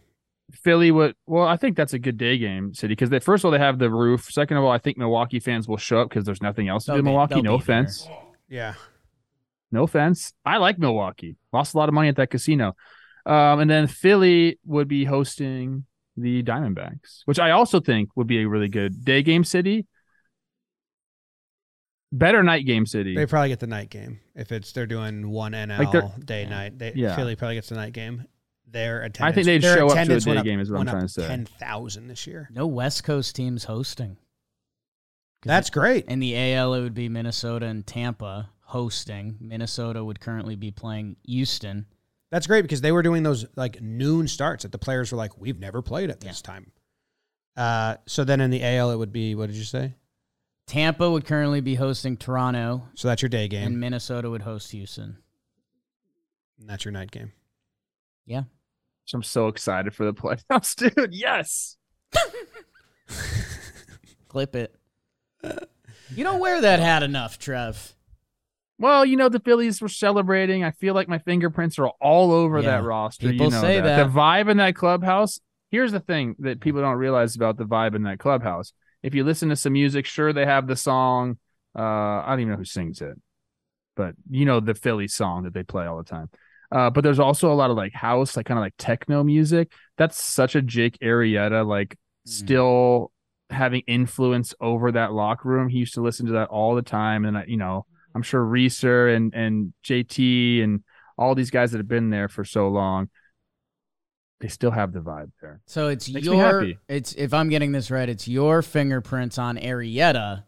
[0.54, 3.46] Philly would well, I think that's a good day game city because they first of
[3.46, 4.32] all they have the roof.
[4.32, 6.92] Second of all, I think Milwaukee fans will show up because there's nothing else to
[6.92, 7.36] do They'll in Milwaukee.
[7.36, 7.80] No be there.
[7.82, 8.08] offense,
[8.48, 8.74] Yeah.
[9.72, 10.34] no offense.
[10.46, 11.36] I like Milwaukee.
[11.52, 12.76] Lost a lot of money at that casino.
[13.26, 15.84] Um, and then Philly would be hosting
[16.16, 19.86] the Diamondbacks, which I also think would be a really good day game city.
[22.12, 23.16] Better night game city.
[23.16, 26.46] They probably get the night game if it's they're doing one NL Like they're- day
[26.46, 26.78] night.
[26.80, 27.16] They, Yeah.
[27.16, 28.26] Philly probably gets the night game.
[28.70, 29.22] Their attendance.
[29.22, 31.10] I think they'd show up to a day up- game is what I'm trying to
[31.10, 31.28] say.
[31.28, 32.50] Ten thousand this year.
[32.52, 34.18] no West Coast teams hosting.
[35.44, 36.06] That's great.
[36.06, 39.38] In the AL, it would be Minnesota and Tampa hosting.
[39.40, 41.86] Minnesota would currently be playing Houston.
[42.32, 45.38] That's great because they were doing those like noon starts that the players were like,
[45.38, 46.72] we've never played at this time.
[47.56, 49.96] Uh, so then in the AL, it would be, what did you say?
[50.68, 53.66] Tampa would currently be hosting Toronto, So that's your day game.
[53.68, 55.18] and Minnesota would host Houston.
[56.60, 57.32] and that's your night game.
[58.26, 58.44] Yeah.
[59.06, 61.14] So I'm so excited for the playoffs, dude.
[61.14, 61.78] Yes.
[64.28, 64.76] Clip it.
[66.16, 67.96] You don't wear that hat enough, Trev.
[68.80, 70.64] Well, you know the Phillies were celebrating.
[70.64, 72.72] I feel like my fingerprints are all over Yeah.
[72.78, 73.30] that roster.
[73.32, 73.84] People you know say that.
[73.98, 74.04] that.
[74.04, 75.40] the vibe in that clubhouse.
[75.72, 78.74] Here's the thing that people don't realize about the vibe in that clubhouse.
[79.04, 81.38] If you listen to some music, sure they have the song.
[81.78, 83.16] Uh, I don't even know who sings it,
[83.96, 86.30] but you know the Philly song that they play all the time.
[86.72, 89.72] Uh, but there's also a lot of like house, like kind of like techno music.
[89.98, 91.96] That's such a Jake Arrieta, like
[92.28, 92.30] Mm.
[92.30, 93.12] still
[93.50, 95.70] having influence over that locker room.
[95.70, 98.44] He used to listen to that all the time, and I, you know, I'm sure
[98.44, 100.84] Reeser and and JT and
[101.18, 103.10] all these guys that have been there for so long,
[104.40, 105.62] they still have the vibe there.
[105.66, 106.78] So it's Makes your happy.
[106.88, 110.44] it's if I'm getting this right, it's your fingerprints on Arrieta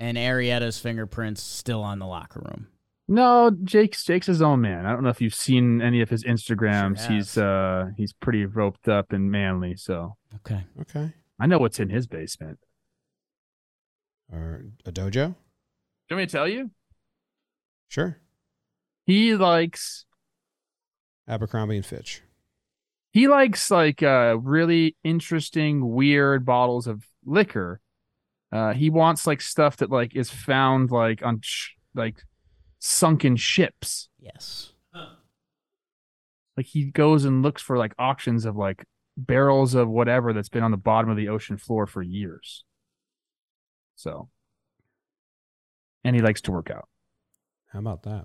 [0.00, 2.68] and Arrieta's fingerprints still on the locker room.
[3.08, 4.86] No, Jake's Jake's his own man.
[4.86, 6.98] I don't know if you've seen any of his Instagrams.
[7.06, 10.64] Sure he's uh he's pretty roped up and manly, so Okay.
[10.80, 11.12] Okay.
[11.38, 12.58] I know what's in his basement.
[14.32, 15.12] Or a dojo?
[15.12, 16.70] Do you want me to tell you?
[17.88, 18.18] Sure.
[19.04, 20.06] He likes
[21.28, 22.22] Abercrombie and Fitch.
[23.12, 27.80] He likes like uh really interesting weird bottles of liquor
[28.52, 32.22] uh he wants like stuff that like is found like on sh- like
[32.78, 34.72] sunken ships Yes.
[36.56, 38.84] like he goes and looks for like auctions of like
[39.16, 42.64] barrels of whatever that's been on the bottom of the ocean floor for years
[43.94, 44.28] so
[46.04, 46.88] and he likes to work out
[47.72, 48.24] How about that?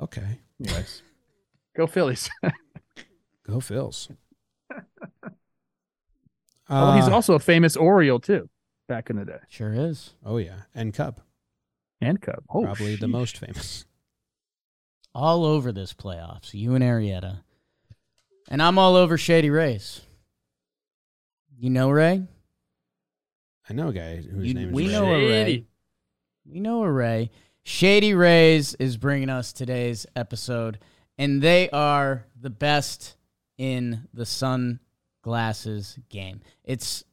[0.00, 0.40] Okay.
[0.64, 1.02] anyways
[1.76, 2.28] go phillies
[3.46, 4.08] Go Phils.
[6.70, 8.48] oh he's Uh, also a famous oriole too
[8.88, 10.14] back in the day Sure is.
[10.24, 10.62] Oh, yeah.
[10.74, 11.20] And Cub.
[12.00, 13.84] and cub oh, Probably the most famous.
[15.14, 16.54] All over this playoffs.
[16.54, 17.40] You and Arrieta.
[18.48, 20.00] And I'm all over Shady Rays.
[21.58, 22.26] You know Ray?
[23.68, 24.92] I know a guy whose You- name is we Ray.
[24.92, 25.66] know a Ray.
[26.46, 27.30] We know a Ray.
[27.64, 30.78] Shady Rays is bringing us today's episode,
[31.18, 33.16] and they are the best
[33.58, 36.40] in the sunglasses game.
[36.64, 37.04] It's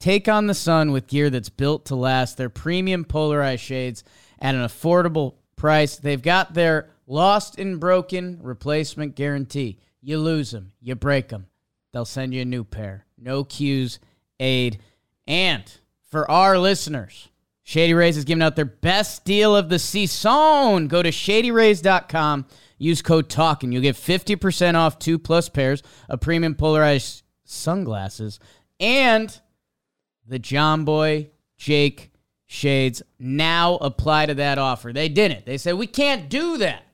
[0.00, 2.36] take on the sun with gear that's built to last.
[2.36, 4.04] Their premium polarized shades
[4.40, 5.96] at an affordable price.
[5.96, 9.78] They've got their lost and broken replacement guarantee.
[10.00, 11.46] You lose them, you break them.
[11.92, 13.06] They'll send you a new pair.
[13.18, 14.00] No cues,
[14.40, 14.80] aid.
[15.26, 15.62] And
[16.10, 17.28] for our listeners,
[17.62, 20.88] Shady Rays is giving out their best deal of the season.
[20.88, 22.46] Go to shadyrays.com,
[22.82, 28.38] use code TALK, and you'll get 50% off two plus pairs of premium polarized sunglasses
[28.80, 29.40] and
[30.26, 32.12] the Jomboy Jake
[32.46, 34.92] shades now apply to that offer.
[34.92, 35.46] They didn't.
[35.46, 36.84] They said, we can't do that.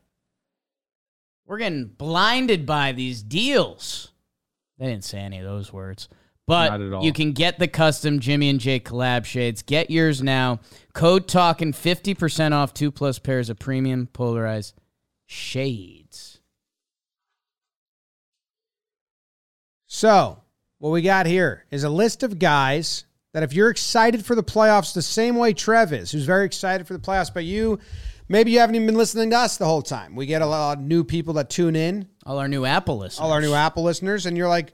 [1.46, 4.12] We're getting blinded by these deals.
[4.79, 6.09] They didn't say any of those words.
[6.46, 7.05] But Not at all.
[7.05, 9.62] you can get the custom Jimmy and Jake collab shades.
[9.62, 10.61] Get yours now.
[10.94, 14.74] Code talking 50% off two plus pairs of premium polarized
[15.31, 16.41] shades.
[19.87, 20.43] So,
[20.79, 24.43] what we got here is a list of guys that if you're excited for the
[24.43, 27.79] playoffs the same way Trev is, who's very excited for the playoffs, but you
[28.29, 30.17] maybe you haven't even been listening to us the whole time.
[30.17, 33.21] We get a lot of new people that tune in, All our new Apple listeners.
[33.21, 34.73] all our new Apple listeners, and you're like,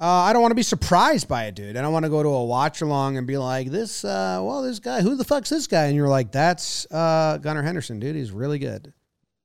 [0.00, 1.76] uh, I don't want to be surprised by it, dude.
[1.76, 4.62] I don't want to go to a watch along and be like, this, uh, well,
[4.62, 5.86] this guy, who the fuck's this guy?
[5.86, 8.14] And you're like, that's uh, Gunnar Henderson, dude.
[8.16, 8.92] He's really good.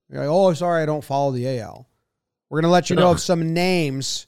[0.10, 1.88] You're like, oh, sorry, I don't follow the AL.
[2.50, 4.28] We're going to let you know of some names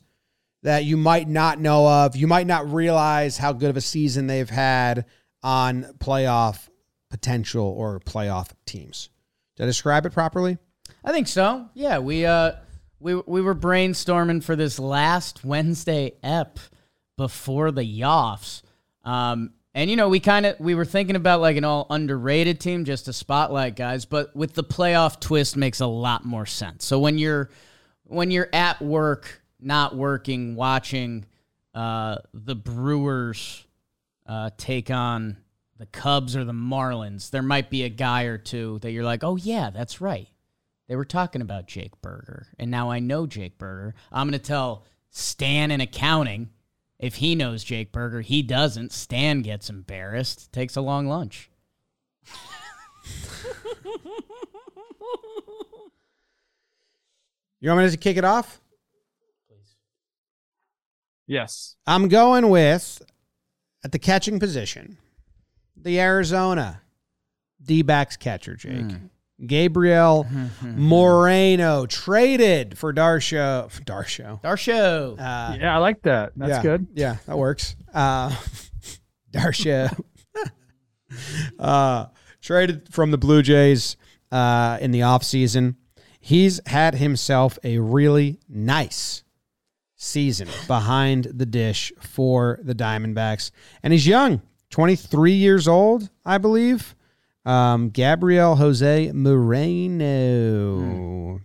[0.63, 2.15] that you might not know of.
[2.15, 5.05] You might not realize how good of a season they've had
[5.43, 6.67] on playoff
[7.11, 9.09] potential or playoff teams.
[9.55, 10.57] Did I describe it properly?
[11.03, 11.69] I think so.
[11.75, 12.53] Yeah, we uh
[12.99, 16.59] we we were brainstorming for this last Wednesday ep
[17.15, 18.63] before the Yoffs.
[19.03, 22.61] Um and you know, we kind of we were thinking about like an all underrated
[22.61, 26.85] team just to spotlight guys, but with the playoff twist makes a lot more sense.
[26.85, 27.49] So when you're
[28.05, 31.25] when you're at work, not working, watching
[31.75, 33.67] uh the Brewers
[34.25, 35.37] uh take on
[35.77, 39.25] the Cubs or the Marlins, there might be a guy or two that you're like,
[39.25, 40.29] "Oh yeah, that's right."
[40.87, 43.93] They were talking about Jake Burger, and now I know Jake Burger.
[44.09, 46.51] I'm going to tell Stan in accounting
[46.99, 48.91] If he knows Jake Burger, he doesn't.
[48.91, 51.49] Stan gets embarrassed, takes a long lunch.
[57.65, 58.61] You want me to kick it off?
[61.25, 61.77] Yes.
[61.87, 63.01] I'm going with
[63.83, 64.99] at the catching position,
[65.75, 66.81] the Arizona
[67.59, 68.91] D backs catcher, Jake.
[68.91, 69.05] Hmm.
[69.45, 70.25] Gabriel
[70.61, 73.69] Moreno traded for Darsho.
[73.83, 74.41] Darsho.
[74.41, 75.13] Darsho.
[75.13, 76.33] Uh, yeah, I like that.
[76.35, 76.87] That's yeah, good.
[76.93, 77.75] Yeah, that works.
[77.93, 78.35] Uh,
[79.31, 79.97] Darsha
[81.59, 82.05] uh,
[82.41, 83.97] traded from the Blue Jays
[84.31, 85.75] uh, in the offseason.
[86.19, 89.23] He's had himself a really nice
[89.95, 93.51] season behind the dish for the Diamondbacks.
[93.83, 96.95] And he's young, 23 years old, I believe.
[97.45, 99.11] Um, Gabriel Jose
[100.05, 101.41] Moreno.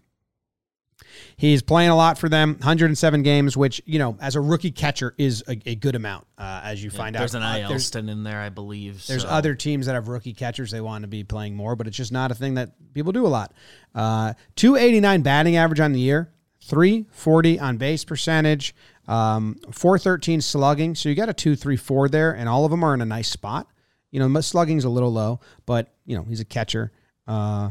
[1.36, 5.14] He's playing a lot for them, 107 games, which, you know, as a rookie catcher
[5.16, 7.20] is a, a good amount, uh, as you find out.
[7.20, 7.40] There's out.
[7.40, 9.06] an Uh, there's- Elston in there, I believe.
[9.06, 10.70] there's so- other teams that have rookie catchers.
[10.70, 13.26] They want to be playing more, but it's just not a thing that people do
[13.26, 13.54] a lot.
[13.94, 16.30] Uh, 289 batting average on the year,
[16.62, 18.74] 340 on base percentage,
[19.08, 20.94] um, 413 slugging.
[20.94, 23.66] So you got a 234 there, and all of them are in a nice spot.
[24.10, 26.92] You know, slugging's a little low, but, you know, he's a catcher.
[27.26, 27.70] Uh,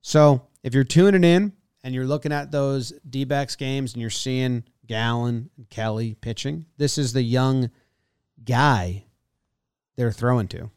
[0.00, 1.52] so if you're tuning in
[1.84, 6.98] and you're looking at those D games and you're seeing Gallen and Kelly pitching, this
[6.98, 7.70] is the young
[8.44, 9.04] guy
[9.96, 10.70] they're throwing to.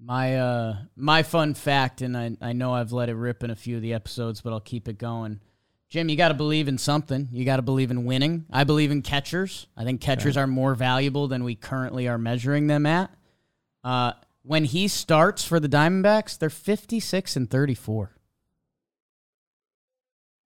[0.00, 3.56] My uh my fun fact, and I, I know I've let it rip in a
[3.56, 5.40] few of the episodes, but I'll keep it going.
[5.94, 7.28] Jim, you got to believe in something.
[7.30, 8.46] You got to believe in winning.
[8.50, 9.68] I believe in catchers.
[9.76, 13.14] I think catchers are more valuable than we currently are measuring them at.
[13.84, 18.10] Uh, when he starts for the Diamondbacks, they're 56 and 34.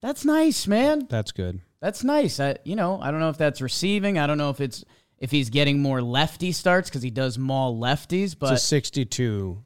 [0.03, 1.07] That's nice, man.
[1.09, 1.63] That's good.
[1.81, 2.39] That's nice.
[2.41, 4.19] I, you know, I don't know if that's receiving.
[4.19, 4.85] I don't know if it's
[5.17, 8.39] if he's getting more lefty starts because he does maul lefties.
[8.39, 9.65] But it's a 62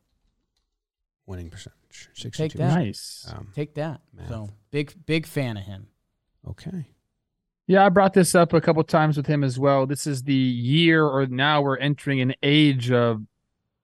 [1.27, 1.51] winning
[1.92, 2.09] percentage.
[2.22, 2.42] 62.
[2.42, 2.74] Take that.
[2.74, 3.26] Nice.
[3.33, 4.00] Um, take that.
[4.14, 4.28] Math.
[4.28, 5.88] So big big fan of him.
[6.48, 6.87] okay.
[7.68, 9.87] Yeah, I brought this up a couple times with him as well.
[9.87, 13.22] This is the year, or now we're entering an age of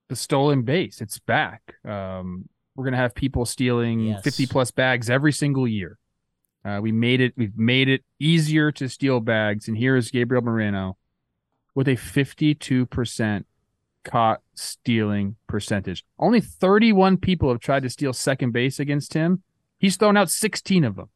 [0.08, 1.00] the stolen base.
[1.00, 1.74] It's back.
[1.84, 4.22] Um, we're gonna have people stealing Yes.
[4.24, 5.98] fifty plus bags every single year.
[6.64, 7.34] Uh, we made it.
[7.36, 10.96] We've made it easier to steal bags, and here is Gabriel Moreno
[11.74, 13.46] with a fifty-two percent
[14.08, 16.04] caught stealing percentage.
[16.18, 19.42] Only thirty-one people have tried to steal second base against him.
[19.78, 21.10] He's thrown out sixteen of them.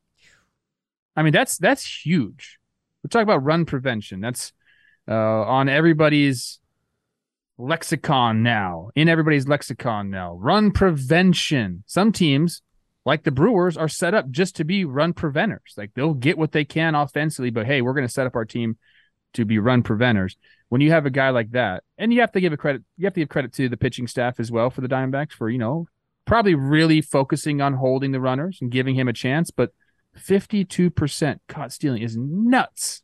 [1.17, 2.59] I mean, that's that's huge.
[3.03, 4.21] We're talking about run prevention.
[4.21, 4.53] That's
[5.09, 6.61] uh, on everybody's
[7.59, 8.91] lexicon now.
[8.95, 10.35] In everybody's lexicon now.
[10.35, 11.85] Run prevention.
[11.87, 12.63] Some teams,
[13.05, 15.75] like the Brewers, are set up just to be run preventers.
[15.77, 18.45] Like they'll get what they can offensively, but hey, we're going to set up our
[18.45, 18.79] team
[19.35, 20.37] to be run preventers.
[20.73, 23.05] When you have a guy like that, and you have to give a credit, you
[23.05, 25.59] have to give credit to the pitching staff as well for the Diamondbacks for you
[25.59, 25.87] know
[26.25, 29.75] probably really focusing on holding the runners and giving him a chance, but
[30.19, 33.03] 52% caught stealing is nuts.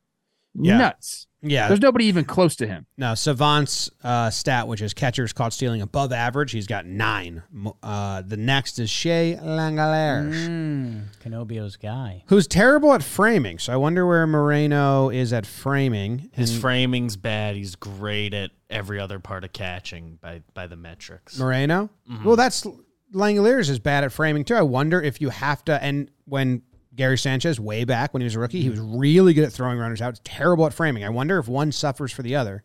[0.61, 0.79] Yeah.
[0.79, 1.27] Nuts.
[1.40, 1.68] Yeah.
[1.68, 2.87] There's nobody even close to him.
[2.97, 7.44] Now, Savant's uh, stat, which is catchers caught stealing above average, he's got nine.
[7.81, 12.25] Uh, the next is Shea Langeliers, Mm, Canobio's guy.
[12.27, 13.59] who's terrible at framing.
[13.61, 16.29] So I wonder where Moreno is at framing.
[16.33, 17.55] His And framing's bad.
[17.55, 21.38] He's great at every other part of catching by by the metrics.
[21.38, 21.88] Moreno?
[22.25, 22.66] Well, that's
[23.14, 24.55] Langeliers is bad at framing too.
[24.57, 25.83] I wonder if you have to.
[25.83, 26.62] And when
[26.98, 29.78] Gary Sanchez, way back when he was a rookie, he was really good at throwing
[29.78, 30.20] runners out.
[30.24, 31.04] Terrible at framing.
[31.04, 32.64] I wonder if one suffers for the other.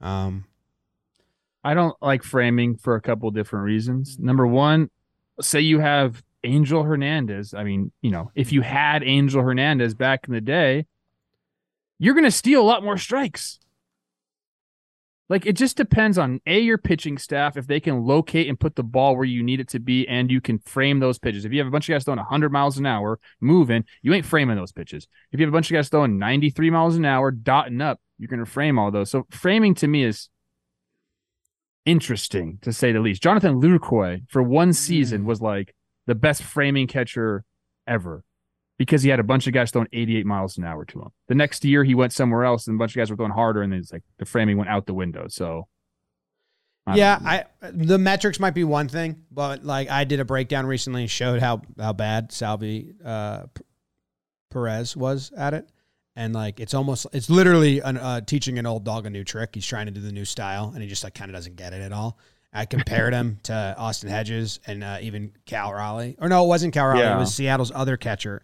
[0.00, 0.46] Um,
[1.62, 4.18] I don't like framing for a couple different reasons.
[4.18, 4.90] Number one,
[5.40, 7.54] say you have Angel Hernandez.
[7.54, 10.86] I mean, you know, if you had Angel Hernandez back in the day,
[12.00, 13.60] you're going to steal a lot more strikes.
[15.28, 18.76] Like it just depends on a your pitching staff if they can locate and put
[18.76, 21.44] the ball where you need it to be, and you can frame those pitches.
[21.44, 24.26] If you have a bunch of guys throwing 100 miles an hour, moving, you ain't
[24.26, 25.08] framing those pitches.
[25.32, 28.28] If you have a bunch of guys throwing 93 miles an hour, dotting up, you're
[28.28, 29.10] going to frame all those.
[29.10, 30.28] So framing to me is
[31.86, 33.22] interesting to say the least.
[33.22, 34.74] Jonathan Lucroy for one mm.
[34.74, 35.74] season was like
[36.06, 37.44] the best framing catcher
[37.86, 38.24] ever
[38.78, 41.08] because he had a bunch of guys throwing 88 miles an hour to him.
[41.28, 43.62] The next year he went somewhere else and a bunch of guys were throwing harder
[43.62, 45.26] and it's like the framing went out the window.
[45.28, 45.68] So
[46.86, 47.18] I yeah.
[47.24, 51.10] I the metrics might be one thing, but like I did a breakdown recently and
[51.10, 53.44] showed how how bad Salvy uh,
[54.50, 55.68] Perez was at it,
[56.14, 59.50] and like it's almost it's literally an, uh, teaching an old dog a new trick.
[59.54, 61.72] He's trying to do the new style, and he just like kind of doesn't get
[61.72, 62.18] it at all.
[62.52, 66.74] I compared him to Austin Hedges and uh, even Cal Raleigh, or no, it wasn't
[66.74, 67.16] Cal Raleigh.
[67.16, 68.42] It was Seattle's other catcher,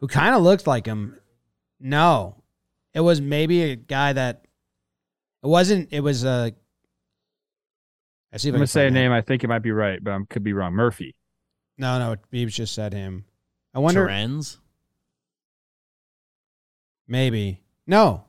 [0.00, 1.18] who kind of looked like him.
[1.80, 2.42] No,
[2.94, 4.46] It was maybe a guy that
[5.42, 5.88] it wasn't.
[5.92, 6.54] It was a.
[8.32, 9.12] I see if I'm I gonna say a find name.
[9.12, 10.72] I think it might be right, but I could be wrong.
[10.72, 11.14] Murphy.
[11.76, 13.24] No, no, Beebs just said him.
[13.74, 14.04] I wonder.
[14.04, 14.58] Trends.
[17.06, 18.24] Maybe no.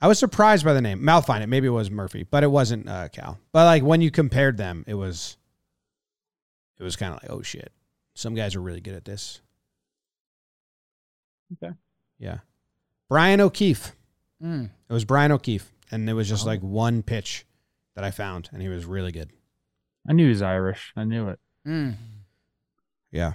[0.00, 1.08] I was surprised by the name.
[1.08, 1.46] I'll find it.
[1.46, 3.38] Maybe it was Murphy, but it wasn't uh, Cal.
[3.52, 5.36] But like when you compared them, it was.
[6.78, 7.72] It was kind of like, oh shit,
[8.14, 9.40] some guys are really good at this.
[11.52, 11.74] Okay.
[12.18, 12.38] Yeah,
[13.08, 13.92] Brian O'Keefe.
[14.42, 14.70] Mm.
[14.88, 16.48] It was Brian O'Keefe, and it was just Oh.
[16.48, 17.44] like one pitch
[17.94, 19.30] that I found, and he was really good.
[20.08, 20.92] I knew he was Irish.
[20.96, 21.38] I knew it.
[21.66, 21.94] Mm.
[23.10, 23.32] Yeah,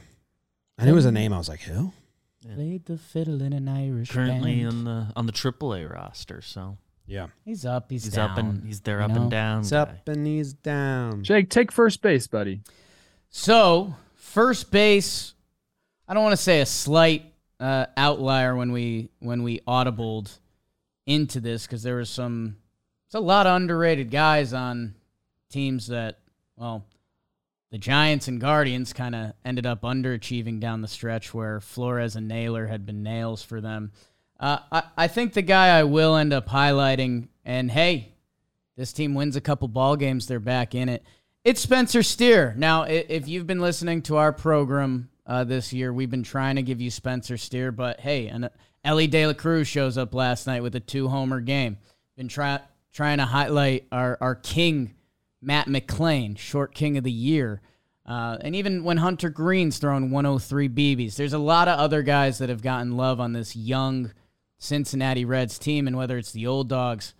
[0.78, 1.34] I knew it was a name.
[1.34, 1.93] I was like, who?
[2.55, 4.68] Played the fiddle in an Irish Currently band.
[4.68, 7.89] on the on the AAA roster, so Yeah, He's up.
[7.91, 8.32] He's, he's down.
[8.32, 9.22] up and he's there you up know?
[9.24, 9.62] and down.
[9.62, 9.78] he's guy.
[9.80, 11.24] up and he's down.
[11.24, 12.62] Jake, take first base, buddy.
[13.30, 15.34] So first base,
[16.07, 20.38] I don't want to say a slight uh, outlier when we when we audibled
[21.05, 22.57] into this because there was some.
[23.07, 24.93] It's a lot of underrated guys on
[25.49, 26.20] teams that,
[26.55, 26.86] well,
[27.72, 32.28] the Giants and Guardians kind of ended up underachieving down the stretch where Flores and
[32.28, 33.91] Naylor had been nails for them.
[34.39, 38.14] Uh, I, I think the guy I will end up highlighting, and hey,
[38.78, 41.03] this team wins a couple ball games, they're back in it.
[41.43, 42.53] It's Spencer Steer.
[42.57, 46.63] Now, if you've been listening to our program uh, this year, we've been trying to
[46.63, 48.49] give you Spencer Steer, but hey, and
[48.84, 51.77] Elly De La Cruz shows up last night with a two homer game.
[52.17, 52.59] Been try,
[52.91, 54.95] trying to highlight our, our king,
[55.39, 57.61] Matt McLain, short king of the year.
[58.07, 62.39] Uh, and even when Hunter Greene's throwing 103 BBs, there's a lot of other guys
[62.39, 64.11] that have gotten love on this young
[64.57, 65.86] Cincinnati Reds team.
[65.86, 67.13] And whether it's the old dogs,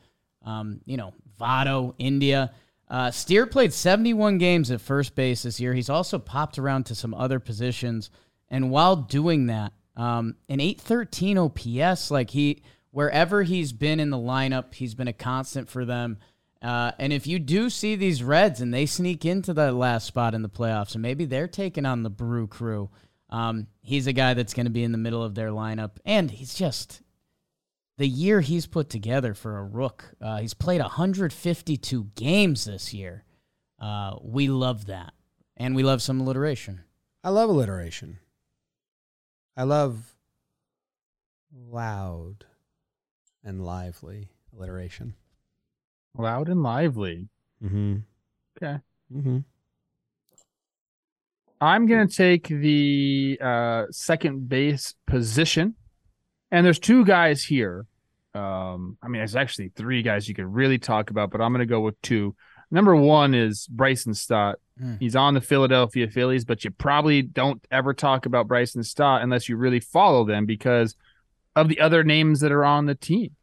[0.44, 2.54] um, you know, Votto, India.
[2.90, 5.74] Uh, Steer played 71 games at first base this year.
[5.74, 8.10] He's also popped around to some other positions.
[8.50, 14.18] And while doing that, um, an 813 OPS, like he, wherever he's been in the
[14.18, 16.18] lineup, he's been a constant for them.
[16.62, 20.34] Uh, and if you do see these Reds and they sneak into that last spot
[20.34, 22.90] in the playoffs, and maybe they're taking on the Brew crew,
[23.30, 25.92] um, he's a guy that's going to be in the middle of their lineup.
[26.06, 27.02] And he's just,
[28.00, 30.06] the year he's put together for a rook.
[30.22, 33.26] Uh, he's played 152 games this year.
[33.78, 35.12] Uh, we love that,
[35.58, 36.82] and we love some alliteration.
[37.26, 38.20] I love alliteration.
[39.58, 40.16] I love
[41.54, 42.46] loud
[43.44, 45.16] and lively alliteration.
[46.18, 47.28] Loud and lively.
[47.62, 47.98] Mm-hmm.
[48.58, 48.80] Okay.
[49.14, 49.40] Mm-hmm.
[51.60, 55.76] I'm going to take the uh, second base position.
[56.52, 57.86] And there's two guys here.
[58.34, 61.60] Um, I mean, there's actually three guys you could really talk about, but I'm going
[61.60, 62.36] to go with two.
[62.72, 64.60] Number one is Bryson Stott.
[64.80, 64.96] Hmm.
[65.00, 69.50] He's on the Philadelphia Phillies, but you probably don't ever talk about Bryson Stott unless
[69.50, 70.96] you really follow them because
[71.56, 73.36] of the other names that are on the team.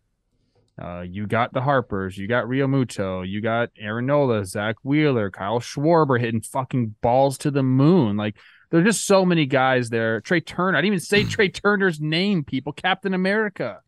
[0.80, 5.58] Uh, you got the Harpers, you got Realmuto, you got Aaron Nola, Zack Wheeler, Kyle
[5.58, 8.16] Schwarber hitting fucking balls to the moon.
[8.16, 8.36] Like
[8.76, 10.20] there's just so many guys there.
[10.20, 12.72] Trea Turner, I didn't even say Trey Turner's name, people.
[12.72, 13.80] Captain America.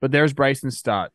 [0.00, 1.12] But there's Bryson Stott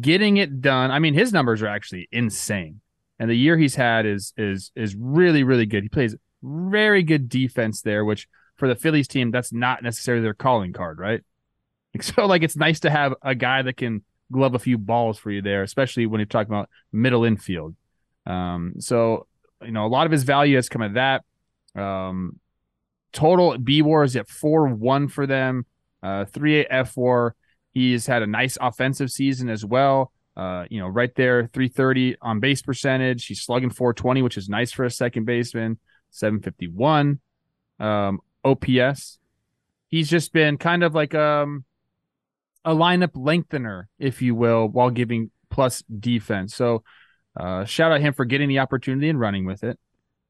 [0.00, 0.90] getting it done.
[0.90, 2.80] I mean, his numbers are actually insane,
[3.18, 5.82] and the year he's had is is is really really good.
[5.82, 10.34] He plays very good defense there, which for the Phillies team, that's not necessarily their
[10.34, 11.20] calling card, right?
[12.00, 15.30] So like it's nice to have a guy that can glove a few balls for
[15.30, 17.76] you there, especially when you're talking about middle infield.
[18.24, 19.26] Um, so
[19.62, 21.22] you know a lot of his value has come at that.
[21.74, 22.38] Um,
[23.12, 25.66] total B War is at four one for them,
[26.02, 27.34] uh, three eight F War.
[27.72, 30.12] He's had a nice offensive season as well.
[30.36, 33.26] Uh, you know, right there, 330 on base percentage.
[33.26, 35.78] He's slugging 420, which is nice for a second baseman.
[36.10, 37.20] 751
[37.80, 39.18] um, OPS.
[39.88, 41.64] He's just been kind of like um,
[42.64, 46.54] a lineup lengthener, if you will, while giving plus defense.
[46.54, 46.82] So,
[47.38, 49.78] uh, shout out him for getting the opportunity and running with it.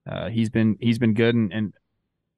[0.08, 1.74] Uh, he's been he's been good, and, and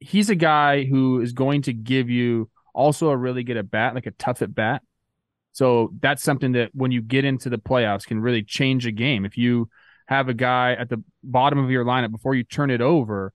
[0.01, 3.95] he's a guy who is going to give you also a really good at bat,
[3.95, 4.83] like a tough at bat.
[5.53, 9.25] So that's something that when you get into the playoffs can really change a game.
[9.25, 9.69] If you
[10.07, 13.33] have a guy at the bottom of your lineup before you turn it over,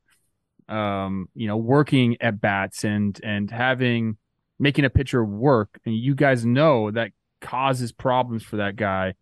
[0.68, 4.18] um, you know, working at bats and and having
[4.60, 7.12] making a pitcher work, and you guys know that
[7.42, 9.14] causes problems for that guy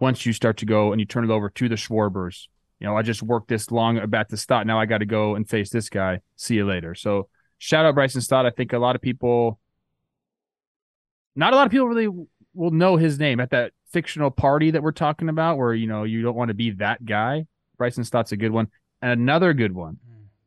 [0.00, 2.48] once you start to go and you turn it over to the Schwarbers.
[2.80, 4.66] You know, I just worked this long about to Stott.
[4.66, 6.20] Now I got to go and face this guy.
[6.36, 6.94] See you later.
[6.94, 8.44] So shout out Bryson Stott.
[8.46, 9.58] I think a lot of people,
[11.34, 12.08] not a lot of people really
[12.54, 16.04] will know his name at that fictional party that we're talking about, where you know
[16.04, 17.46] you don't want to be that guy.
[17.78, 18.68] Bryson Stott's a good one,
[19.00, 19.98] and another good one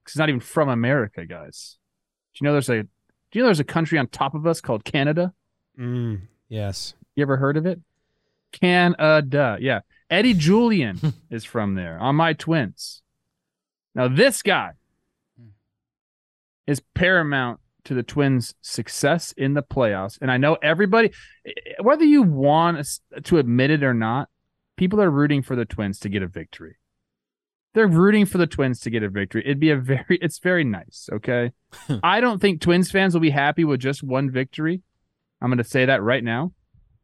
[0.04, 1.78] because he's not even from America, guys.
[2.34, 2.90] Do you know there's a do
[3.34, 5.34] you know there's a country on top of us called Canada?
[5.80, 6.96] Mm, yes.
[7.16, 7.80] You ever heard of it?
[8.52, 9.58] Canada.
[9.60, 9.82] Yeah.
[10.10, 11.00] Eddie Julien
[11.30, 13.02] is from there on my twins.
[13.96, 14.72] Now, this guy
[16.68, 20.18] is paramount to the Twins' success in the playoffs.
[20.22, 21.12] And I know everybody,
[21.82, 22.86] whether you want
[23.24, 24.30] to admit it or not,
[24.78, 26.78] people are rooting for the Twins to get a victory.
[27.74, 29.44] They're rooting for the Twins to get a victory.
[29.44, 31.10] It'd be a very, it's very nice.
[31.12, 31.52] Okay.
[32.04, 34.82] I don't think Twins fans will be happy with just one victory.
[35.42, 36.52] I'm going to say that right now.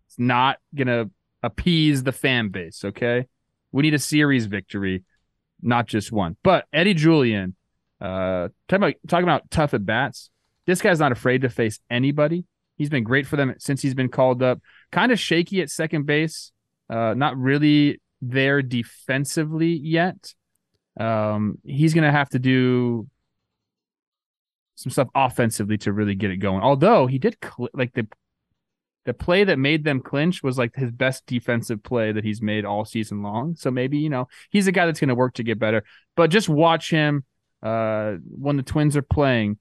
[0.08, 1.10] It's not going to
[1.46, 2.84] appease the fan base.
[2.84, 3.28] Okay.
[3.72, 5.04] We need a series victory,
[5.62, 6.38] not just one.
[6.44, 7.56] But Eddie Julien,
[8.02, 10.30] uh, talking about, talking about tough at bats.
[10.66, 12.46] This guy's not afraid to face anybody.
[12.78, 14.60] He's been great for them since he's been called up.
[14.92, 16.52] Kind of shaky at second base.
[16.90, 20.34] Uh, not really there defensively yet.
[21.00, 23.08] Um, he's to have to do
[24.76, 26.62] some stuff offensively to really get it going.
[26.62, 28.08] Although he did cl- like the
[29.06, 32.66] the play that made them clinch was like his best defensive play that he's made
[32.66, 33.56] all season long.
[33.56, 35.84] So maybe you know he's a guy that's going to work to get better.
[36.16, 37.24] But just watch him
[37.64, 39.58] uh, when the Twins are playing.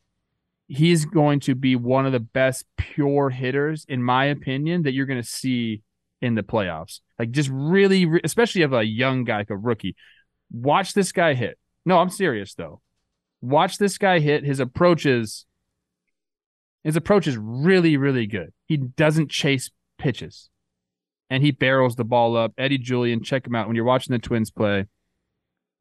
[0.67, 5.05] He's going to be one of the best pure hitters, in my opinion, that you're
[5.05, 5.83] going to see
[6.23, 7.01] in the playoffs.
[7.19, 9.95] Like just really, especially of a young guy, like a rookie.
[10.51, 11.59] Watch this guy hit.
[11.85, 12.81] No, I'm serious though.
[13.43, 14.43] Watch this guy hit.
[14.43, 15.45] His approach is
[16.85, 18.53] his approach is really, really good.
[18.67, 20.51] He doesn't chase pitches.
[21.31, 22.53] And he barrels the ball up.
[22.59, 24.87] Eddie Julien, check him out when you're watching the Twins play.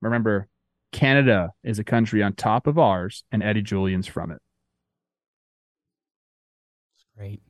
[0.02, 0.48] Remember,
[0.94, 4.40] Canada is a country on top of ours, and Eddie Julien's from it.
[6.96, 7.42] It's great.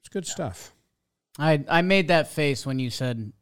[0.00, 0.72] It's good stuff.
[1.38, 3.32] I I made that face when you said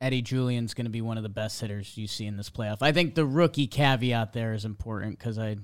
[0.00, 2.78] Eddie Julien's going to be one of the best hitters you see in this playoff.
[2.80, 5.56] I think the rookie caveat there is important because I,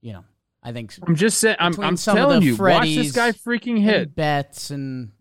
[0.00, 0.24] you know,
[0.62, 1.56] I think I'm just saying.
[1.60, 3.96] I'm, I'm telling the you, watch this guy freaking hit.
[4.02, 5.12] and bets and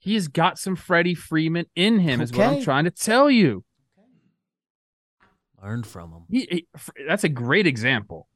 [0.00, 3.64] He's got some Freddie Freeman in him, is what I'm trying to tell you.
[5.62, 6.22] Learned from him.
[6.30, 6.66] He, he-
[7.06, 8.28] that's a great example.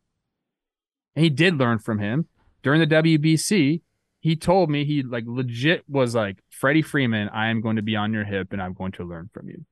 [1.15, 2.27] And he did learn from him
[2.63, 3.81] during the WBC.
[4.21, 7.29] He told me he like legit was like Freddie Freeman.
[7.29, 9.65] I am going to be on your hip, and I'm going to learn from you.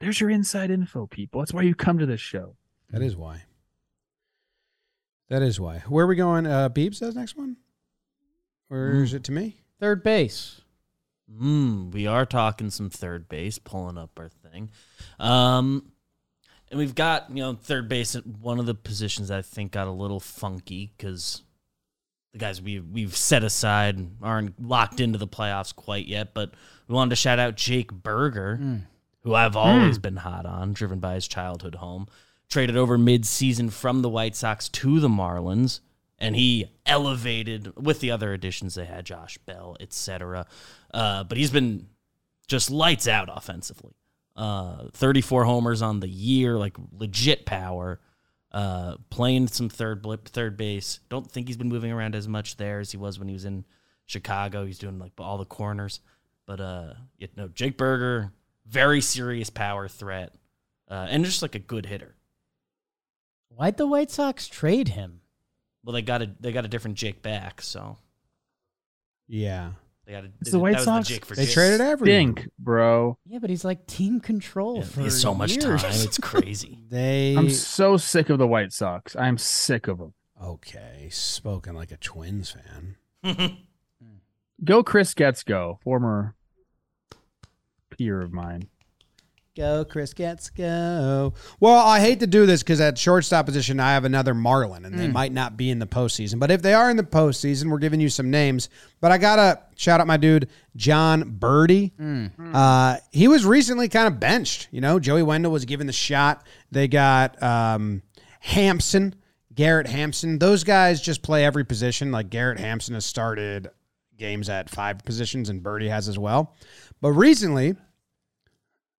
[0.00, 1.40] There's your inside info, people.
[1.40, 2.56] That's why you come to this show.
[2.90, 3.42] That is why.
[5.28, 5.78] That is why.
[5.88, 6.46] Where are we going?
[6.46, 7.56] Uh, Beebs says next one?
[8.68, 9.56] Or is it to me?
[9.80, 10.60] third base.
[11.32, 14.70] Mm, we are talking some third base, pulling up our thing.
[15.18, 15.90] Um,
[16.70, 19.72] and we've got, you know, third base at one of the positions that I think
[19.72, 21.42] got a little funky because
[22.32, 26.34] the guys we, we've set aside aren't locked into the playoffs quite yet.
[26.34, 26.52] But
[26.86, 28.56] we wanted to shout out Jake Burger,
[29.22, 32.06] who I've always been hot on, driven by his childhood home.
[32.50, 35.80] Traded over mid-season from the White Sox to the Marlins,
[36.18, 40.46] and he elevated with the other additions they had, Josh Bell, etc.
[40.92, 41.86] Uh, but he's been
[42.48, 43.94] just lights out offensively.
[44.36, 48.00] Uh, 34 homers on the year, like legit power.
[48.52, 50.98] Uh, playing some third blip, third base.
[51.08, 53.44] Don't think he's been moving around as much there as he was when he was
[53.44, 53.64] in
[54.06, 54.66] Chicago.
[54.66, 56.00] He's doing like all the corners.
[56.46, 58.32] But uh, you know, Jake Burger,
[58.66, 60.34] very serious power threat,
[60.90, 62.16] uh, and just like a good hitter.
[63.54, 65.20] Why'd the White Sox trade him?
[65.84, 67.96] Well, they got a they got a different Jake back, so
[69.28, 69.72] Yeah.
[70.06, 71.08] they got a, It's the White that was Sox.
[71.08, 71.54] Jake for They Jake.
[71.54, 72.34] traded everyone.
[72.34, 73.18] Stink, bro.
[73.26, 75.82] Yeah, but he's like team control Yeah, for he has so much years.
[75.82, 75.90] time.
[75.94, 76.78] It's crazy.
[76.88, 77.34] They.
[77.36, 79.14] I'm so sick of the White Sox.
[79.16, 80.14] I'm sick of them.
[80.42, 81.08] okay.
[81.10, 82.96] Spoken like a Twins fan.
[84.64, 86.34] Go, Chris Getz go, former
[87.88, 88.68] peer of mine.
[89.56, 91.34] Go, Chris Getz go.
[91.58, 94.96] Well, I hate to do this because at shortstop position, I have another Marlin, and
[94.96, 96.38] they might not be in the postseason.
[96.38, 98.68] But if they are in the postseason, we're giving you some names.
[99.00, 101.90] But I got to shout out my dude, Jon Berti.
[102.54, 104.68] Uh, he was recently kind of benched.
[104.70, 106.46] You know, Joey Wendle was given the shot.
[106.70, 108.02] They got um,
[108.38, 109.16] Hampson,
[109.52, 110.38] Garrett Hampson.
[110.38, 112.12] Those guys just play every position.
[112.12, 113.68] Like Garrett Hampson has started
[114.16, 116.54] games at five positions, and Birdie has as well.
[117.00, 117.74] But recently,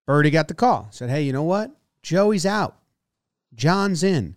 [0.07, 0.87] Berti got the call.
[0.91, 1.71] Said, hey, you know what?
[2.03, 2.77] Joey's out.
[3.53, 4.35] Jon's in.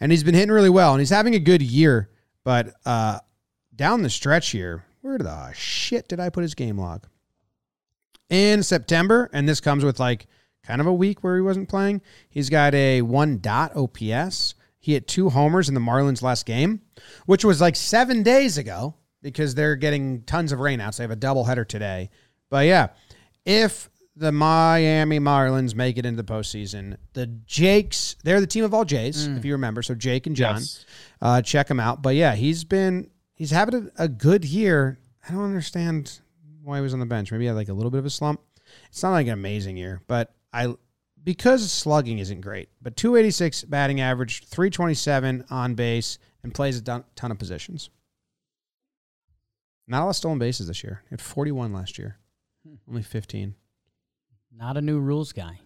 [0.00, 0.92] And he's been hitting really well.
[0.92, 2.10] And he's having a good year.
[2.44, 3.20] But uh,
[3.74, 7.06] down the stretch here, where the shit did I put his game log?
[8.30, 10.26] In September, and this comes with like
[10.62, 14.54] kind of a week where he wasn't playing, he's got a one dot OPS.
[14.78, 16.82] He hit two homers in the Marlins last game,
[17.26, 20.98] which was like seven days ago because they're getting tons of rainouts.
[20.98, 22.10] They have a doubleheader today.
[22.50, 22.88] But yeah,
[23.46, 26.96] if the Miami Marlins make it into the postseason.
[27.14, 29.82] The Jakes, they're the team of all Jays, if you remember.
[29.82, 30.86] So Jake and Jon, Yes.
[31.20, 32.00] uh, check him out.
[32.02, 34.98] But yeah, he's been he's having a, a good year.
[35.28, 36.20] I don't understand
[36.62, 37.32] why he was on the bench.
[37.32, 38.40] Maybe he had like a little bit of a slump.
[38.88, 40.74] It's not like an amazing year, but I
[41.24, 42.68] because slugging isn't great.
[42.82, 47.90] But 286 batting average, 327 on base, and plays a ton, ton of positions.
[49.86, 51.02] Not a lot of stolen bases this year.
[51.04, 52.18] He had 41 last year,
[52.88, 53.54] only 15.
[54.56, 55.58] Not a new rules guy.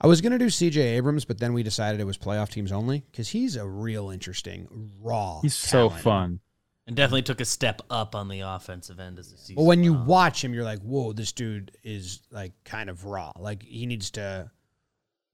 [0.00, 2.70] I was going to do CJ Abrams, but then we decided it was playoff teams
[2.70, 4.68] only because he's a real interesting,
[5.00, 5.40] raw.
[5.40, 6.40] He's so fun.
[6.86, 9.56] And definitely took a step up on the offensive end as the season.
[9.56, 10.06] Well, when you went on.
[10.06, 13.32] watch him, you're like, whoa, this dude is like kind of raw.
[13.36, 14.50] Like he needs to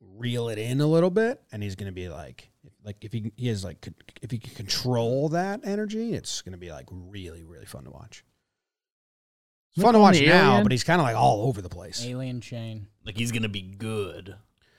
[0.00, 2.50] reel it in a little bit, and he's going to be like,
[2.84, 6.52] like if he he has like con- if he can control that energy, it's going
[6.52, 8.24] to be like really really fun to watch.
[9.74, 10.62] It's fun to watch now, alien.
[10.62, 12.04] but he's kind of like all over the place.
[12.04, 12.86] Alien chain.
[13.04, 14.36] like he's gonna be good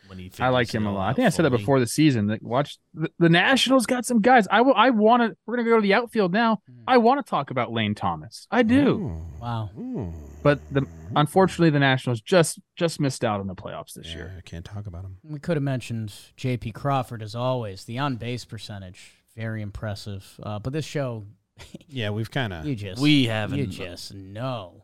[0.08, 0.32] when he.
[0.40, 1.10] I like him a lot.
[1.10, 2.28] I think I said that before the season.
[2.28, 4.48] That watch the, the Nationals got some guys.
[4.50, 4.74] I will.
[4.76, 5.36] I want to.
[5.46, 6.62] We're gonna go to the outfield now.
[6.88, 8.48] I want to talk about Lane Thomas.
[8.52, 9.70] I do, Wow.
[9.78, 10.14] Ooh.
[10.44, 10.86] but the
[11.16, 14.36] unfortunately the Nationals just just missed out on the playoffs this Yeah, year.
[14.38, 15.18] I can't talk about him.
[15.24, 16.72] We could have mentioned J.P.
[16.72, 17.84] Crawford as always.
[17.84, 20.40] The on base percentage, very impressive.
[20.42, 21.24] Uh, but this show,
[21.90, 22.66] Yeah, we've kind of.
[22.66, 23.58] you just We haven't.
[23.60, 24.84] you just know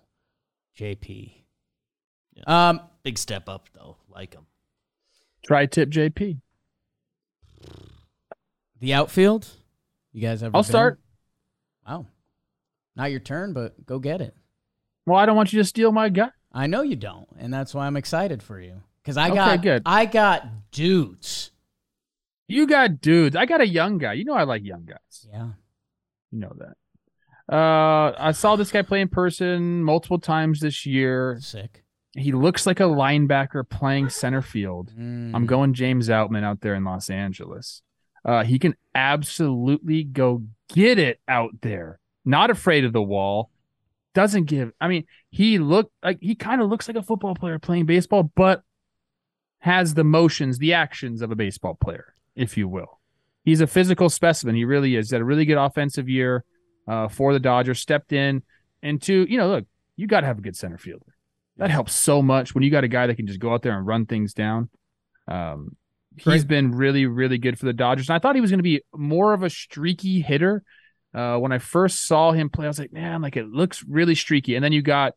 [0.75, 1.43] J.P.
[2.33, 2.69] Yeah.
[2.69, 3.97] Um, big step up though.
[4.09, 4.45] Like him.
[5.43, 6.39] Try tip JP.
[8.79, 9.47] the outfield.
[10.13, 10.55] You guys ever?
[10.55, 10.69] I'll been?
[10.69, 10.99] start.
[11.87, 12.05] Wow.
[12.95, 14.35] Not your turn, but go get it.
[15.05, 16.29] Well, I don't want you to steal my guy.
[16.53, 18.81] I know you don't, and that's why I'm excited for you.
[19.01, 19.81] Because I Okay, got good.
[19.85, 21.51] I got dudes.
[22.47, 23.35] You got dudes.
[23.35, 24.13] I got a young guy.
[24.13, 25.27] You know I like young guys.
[25.31, 25.47] Yeah.
[26.31, 26.75] You know that.
[27.51, 31.37] Uh, I saw this guy play in person multiple times this year.
[31.41, 31.83] Sick.
[32.13, 34.93] He looks like a linebacker playing center field.
[34.97, 35.31] Mm.
[35.33, 37.81] I'm going James Outman out there in Los Angeles.
[38.23, 40.43] Uh, he can absolutely go
[40.73, 41.99] get it out there.
[42.23, 43.49] Not afraid of the wall.
[44.13, 44.71] Doesn't give.
[44.79, 48.31] I mean, he looked like he kind of looks like a football player playing baseball,
[48.35, 48.63] but
[49.59, 52.99] has the motions, the actions of a baseball player, if you will.
[53.43, 54.55] He's a physical specimen.
[54.55, 55.09] He really is.
[55.09, 56.43] He had a really good offensive year
[56.87, 57.79] uh, for the Dodgers.
[57.79, 58.43] Stepped in,
[58.81, 59.65] and two, you know, look,
[59.95, 61.05] you got to have a good center fielder.
[61.57, 63.77] That helps so much when you got a guy that can just go out there
[63.77, 64.69] and run things down.
[65.27, 65.75] Um,
[66.17, 68.09] he's been really, really good for the Dodgers.
[68.09, 70.63] And I thought he was going to be more of a streaky hitter.
[71.13, 74.15] Uh, when I first saw him play, I was like, man, like it looks really
[74.15, 74.55] streaky.
[74.55, 75.13] And then you got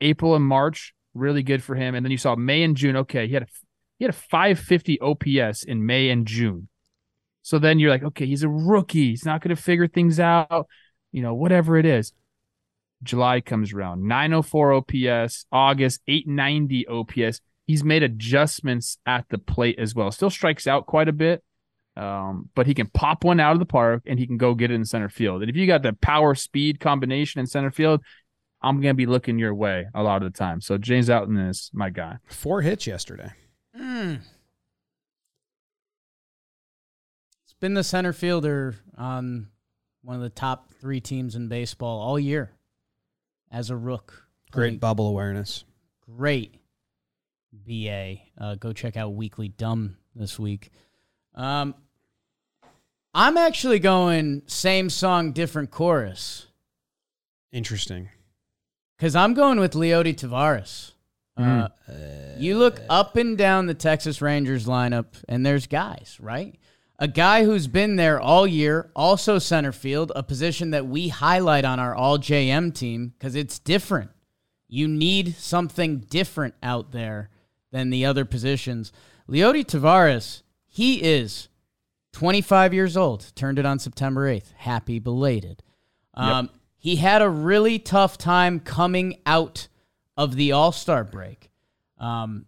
[0.00, 1.94] April and March, really good for him.
[1.94, 2.96] And then you saw May and June.
[2.96, 3.46] Okay, he had a
[3.98, 6.68] he had a 550 OPS in May and June.
[7.42, 9.10] So then you're like, okay, he's a rookie.
[9.10, 10.66] He's not going to figure things out,
[11.12, 12.12] you know, whatever it is.
[13.02, 17.40] July comes around, 904 OPS, August 890 OPS.
[17.66, 20.10] He's made adjustments at the plate as well.
[20.10, 21.42] Still strikes out quite a bit,
[21.96, 24.70] um, but he can pop one out of the park and he can go get
[24.70, 25.40] it in center field.
[25.40, 28.02] And if you got the power speed combination in center field,
[28.62, 30.60] I'm going to be looking your way a lot of the time.
[30.60, 32.18] So James Outman is my guy.
[32.26, 33.32] Four hits yesterday.
[33.78, 34.20] Mm.
[37.44, 39.48] It's been the center fielder on
[40.02, 42.50] one of the top three teams in baseball all year
[43.50, 44.26] as a rook.
[44.50, 45.64] Great Like, bubble awareness.
[46.16, 46.54] great
[47.52, 48.16] BA.
[48.38, 50.70] Uh, go check out Weekly Dumb this week.
[51.34, 51.74] Um,
[53.14, 56.46] I'm actually going same song, different chorus
[57.52, 58.08] Interesting.
[58.96, 60.92] because I'm going with Leody Tavares.
[61.36, 61.68] Uh,
[62.36, 66.54] you look up and down the Texas Rangers lineup, and there's guys, right?
[67.02, 71.64] A guy who's been there all year, also center field, a position that we highlight
[71.64, 74.10] on our All JM team because it's different.
[74.68, 77.30] You need something different out there
[77.72, 78.92] than the other positions.
[79.26, 81.48] Leody Tavares, he is
[82.12, 84.52] 25 years old, turned it on September 8th.
[84.56, 85.62] Happy belated.
[86.12, 89.68] Um, He had a really tough time coming out
[90.18, 91.50] of the All Star break.
[91.98, 92.44] Um,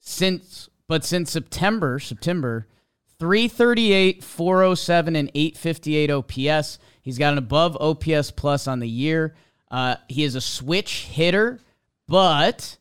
[0.00, 2.66] since, but since September, September,
[3.18, 6.78] 338, 407, and 858 OPS.
[7.02, 9.34] He's got an above OPS plus on the year.
[9.70, 11.60] Uh, he is a switch hitter,
[12.06, 12.78] but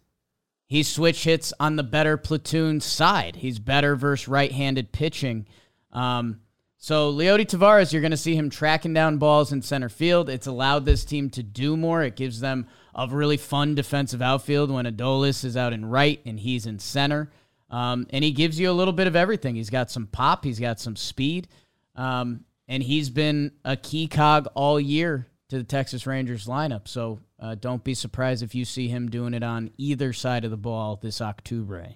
[0.68, 3.38] he switch hits on the better platoon side.
[3.38, 5.48] He's better versus right-handed pitching.
[5.92, 6.42] Um,
[6.78, 10.30] so Leody Tavares, you're going to see him tracking down balls in center field.
[10.30, 12.04] It's allowed this team to do more.
[12.04, 16.40] It gives them a really fun defensive outfield when Adolis is out in right and
[16.40, 17.32] he's in center.
[17.70, 19.56] Um, and he gives you a little bit of everything.
[19.56, 20.44] He's got some pop.
[20.44, 21.48] He's got some speed.
[21.96, 26.88] Um, and he's been a key cog all year to the Texas Rangers lineup.
[26.88, 30.52] So uh, don't be surprised if you see him doing it on either side of
[30.52, 31.88] the ball this October.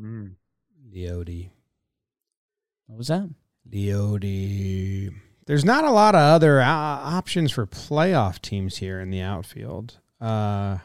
[0.00, 0.32] Mm.
[0.92, 1.50] Leody.
[2.86, 3.28] What was that?
[3.70, 5.14] Leody.
[5.46, 9.98] There's not a lot of other uh, options for playoff teams here in the outfield.
[10.20, 10.78] Uh,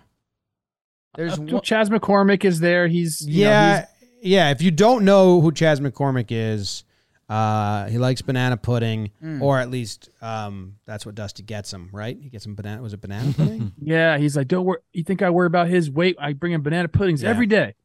[1.18, 2.88] There's one, Chas McCormick is there.
[2.88, 3.88] He's you know, yeah, he's-
[4.22, 4.50] yeah.
[4.52, 6.86] If you don't know who Chas McCormick is,
[7.28, 9.42] uh, he likes banana pudding, Mm.
[9.42, 11.90] or at least um, that's what Dusty gets him.
[11.92, 12.18] Right?
[12.22, 12.82] He gets him banana.
[12.82, 13.74] Was it banana pudding?
[13.82, 14.18] yeah.
[14.18, 14.80] He's like, don't worry.
[14.94, 16.16] You think I worry about his weight?
[16.20, 17.30] I bring him banana puddings Yeah.
[17.32, 17.76] every day.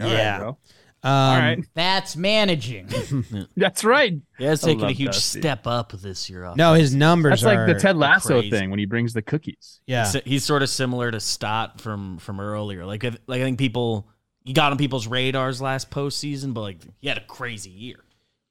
[0.00, 0.38] All right, Yeah.
[0.38, 0.58] bro.
[1.04, 1.64] Um, All right.
[1.74, 2.88] that's managing.
[3.56, 4.14] That's right.
[4.38, 5.40] Yeah, it's I taking a huge Dusty.
[5.40, 6.44] step up this year.
[6.44, 6.56] Off.
[6.56, 7.50] No, his numbers are.
[7.54, 8.50] That's like the Ted Lasso crazy.
[8.50, 9.80] thing when he brings the cookies.
[9.86, 12.86] Yeah, He's- he's sort of similar to Stott from from earlier.
[12.86, 14.06] Like, if- like I think people
[14.44, 17.96] he got on people's radars last postseason, but like he had a crazy year.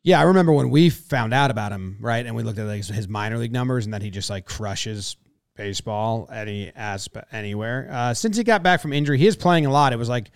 [0.04, 2.26] Yeah, I remember when we found out about him, right?
[2.26, 5.16] And we looked at like, his minor league numbers and that he just like crushes
[5.56, 7.88] baseball any aspect anywhere.
[7.92, 9.94] Uh, since he got back from injury, he is playing a lot.
[9.94, 10.32] It was like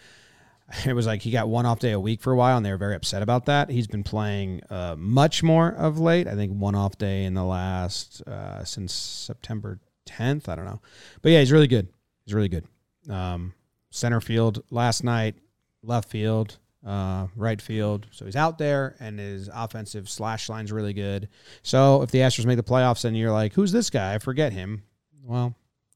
[0.86, 2.72] it was like he got one off day a week for a while, and they
[2.72, 3.70] were very upset about that.
[3.70, 6.28] He's been playing uh, much more of late.
[6.28, 10.50] I think one off day in the last uh, since September 10th.
[10.50, 10.82] I don't know,
[11.22, 11.88] but yeah, he's really good.
[12.26, 12.66] He's really good.
[13.10, 13.54] Um,
[13.92, 15.36] center field last night,
[15.84, 18.08] left field, uh, right field.
[18.12, 21.30] So he's out there, and his offensive slash line's really good.
[21.62, 24.52] So if the Astros make the playoffs, and you're like, "Who's this guy?" I forget
[24.52, 24.84] him.
[25.24, 25.56] Well,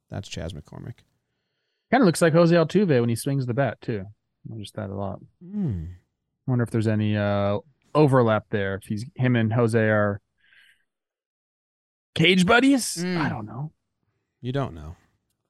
[0.09, 0.99] that's Chas McCormick.
[1.89, 4.05] Kind of looks like Jose Altuve when he swings the bat too.
[4.45, 5.19] I noticed that a lot.
[5.43, 5.85] Hmm.
[6.47, 7.59] wonder if there's any uh
[7.95, 8.75] overlap there.
[8.75, 10.21] If he's him and Jose are
[12.15, 12.97] cage buddies.
[12.99, 13.17] Mm.
[13.17, 13.71] I don't know.
[14.41, 14.95] You don't know.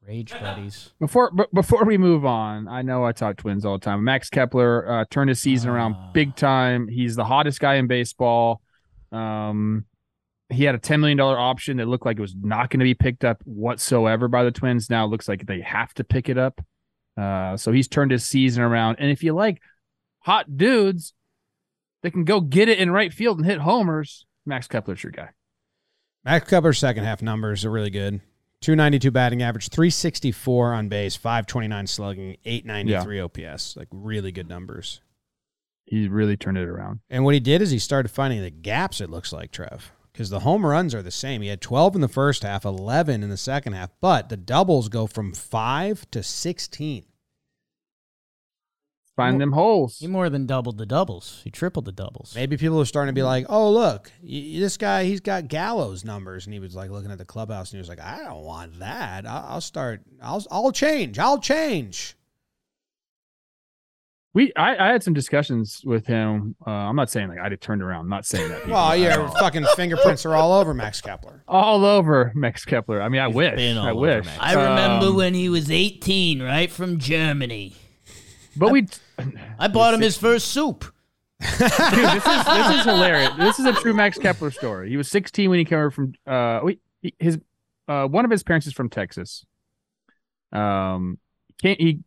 [0.06, 0.92] Rage buddies.
[1.00, 4.04] Before b- before we move on, I know I talk Twins all the time.
[4.04, 6.12] Max Kepler uh, turned his season around Ah.
[6.14, 6.88] big time.
[6.88, 8.62] He's the hottest guy in baseball.
[9.12, 9.86] Um,
[10.50, 12.86] he had a ten million dollar option that looked like it was not going to
[12.86, 14.90] be picked up whatsoever by the Twins.
[14.90, 16.60] Now it looks like they have to pick it up.
[17.20, 18.98] Uh, so he's turned his season around.
[19.00, 19.62] And if you like
[20.20, 21.14] hot dudes
[22.02, 25.30] that can go get it in right field and hit homers, Max Kepler's your guy.
[26.24, 28.22] Max Kepler's second half numbers are really good.
[28.62, 33.78] 292 batting average, 364 on base, 529 slugging, 893 OPS.
[33.78, 35.02] Like really good numbers.
[35.86, 37.00] He really turned it around.
[37.10, 39.92] And what he did is he started finding the gaps, it looks like, Trev.
[40.12, 41.42] Because the home runs are the same.
[41.42, 44.90] He had 12 in the first half, 11 in the second half, but the doubles
[44.90, 47.06] go from 5 to 16.
[49.20, 50.00] Find them holes.
[50.00, 51.42] He more than doubled the doubles.
[51.44, 52.34] He tripled the doubles.
[52.36, 55.48] Maybe people are starting to be like, oh, look, y- y- this guy, he's got
[55.48, 56.46] Gallo's numbers.
[56.46, 58.80] And he was like looking at the clubhouse and he was like, I don't want
[58.80, 59.26] that.
[59.28, 61.20] I'll, I'll start, I'll, I'll change.
[61.20, 62.16] I'll change.
[64.34, 66.56] We I, I had some discussions with him.
[66.66, 68.02] Uh, I'm not saying like I turned around.
[68.02, 68.68] I'm not saying that.
[68.68, 71.44] Well, your fucking fingerprints are all over Max Kepler.
[71.48, 73.02] all over Max Kepler.
[73.02, 73.60] I mean, I He's wish.
[73.78, 74.26] I wish.
[74.26, 74.38] Max.
[74.40, 76.70] I remember Um, when he was 18, right?
[76.72, 77.74] From Germany.
[78.60, 78.88] But we,
[79.58, 80.86] I bought him his first soup.
[81.42, 83.32] dude, this is this is hilarious.
[83.38, 84.90] This is a true Max Kepler story.
[84.90, 86.14] He was 16 when he came over from.
[86.28, 87.40] Uh, we, he- his
[87.88, 89.46] uh, one of his parents is from Texas.
[90.52, 91.18] Um,
[91.62, 92.02] can't he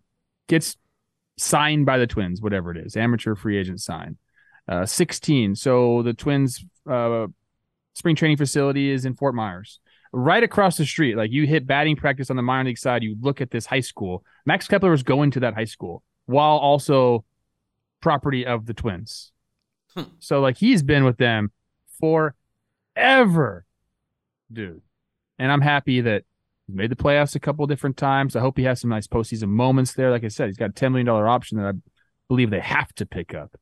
[0.48, 0.76] gets
[1.38, 4.18] signed by the Twins, whatever it is, amateur free agent sign.
[4.68, 5.56] Uh, 16.
[5.56, 7.26] So the Twins uh,
[7.94, 9.80] spring training facility is in Fort Myers.
[10.12, 13.16] Right across the street, like you hit batting practice on the minor league side, you
[13.20, 14.22] look at this high school.
[14.44, 17.24] Max Kepler was going to that high school while also
[18.00, 19.32] property of the Twins.
[19.94, 20.02] Hmm.
[20.18, 21.52] So like he's been with them
[22.00, 23.64] forever,
[24.52, 24.82] dude.
[25.38, 26.24] And I'm happy that
[26.66, 28.36] he made the playoffs a couple different times.
[28.36, 30.10] I hope he has some nice postseason moments there.
[30.10, 31.78] Like I said, he's got a $10 million option that I
[32.28, 33.54] believe they have to pick up.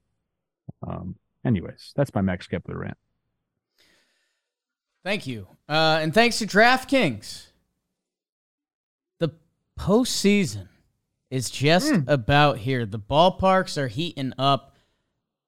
[0.86, 2.96] Um, anyways, that's my Max Kepler rant.
[5.02, 5.46] Thank you.
[5.68, 7.46] Uh, and thanks to DraftKings.
[9.18, 9.30] The
[9.78, 10.68] postseason
[11.30, 12.08] is just hmm.
[12.08, 12.84] about here.
[12.84, 14.76] The ballparks are heating up,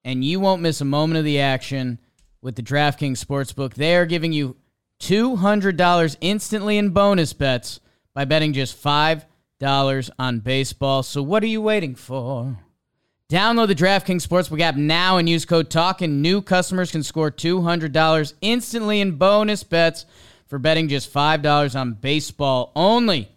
[0.03, 1.99] and you won't miss a moment of the action
[2.41, 3.73] with the DraftKings Sportsbook.
[3.73, 4.55] They are giving you
[4.99, 7.79] $200 instantly in bonus bets
[8.13, 11.03] by betting just $5 on baseball.
[11.03, 12.57] So, what are you waiting for?
[13.29, 16.21] Download the DraftKings Sportsbook app now and use code TALKIN.
[16.21, 20.05] New customers can score $200 instantly in bonus bets
[20.45, 23.32] for betting just $5 on baseball only.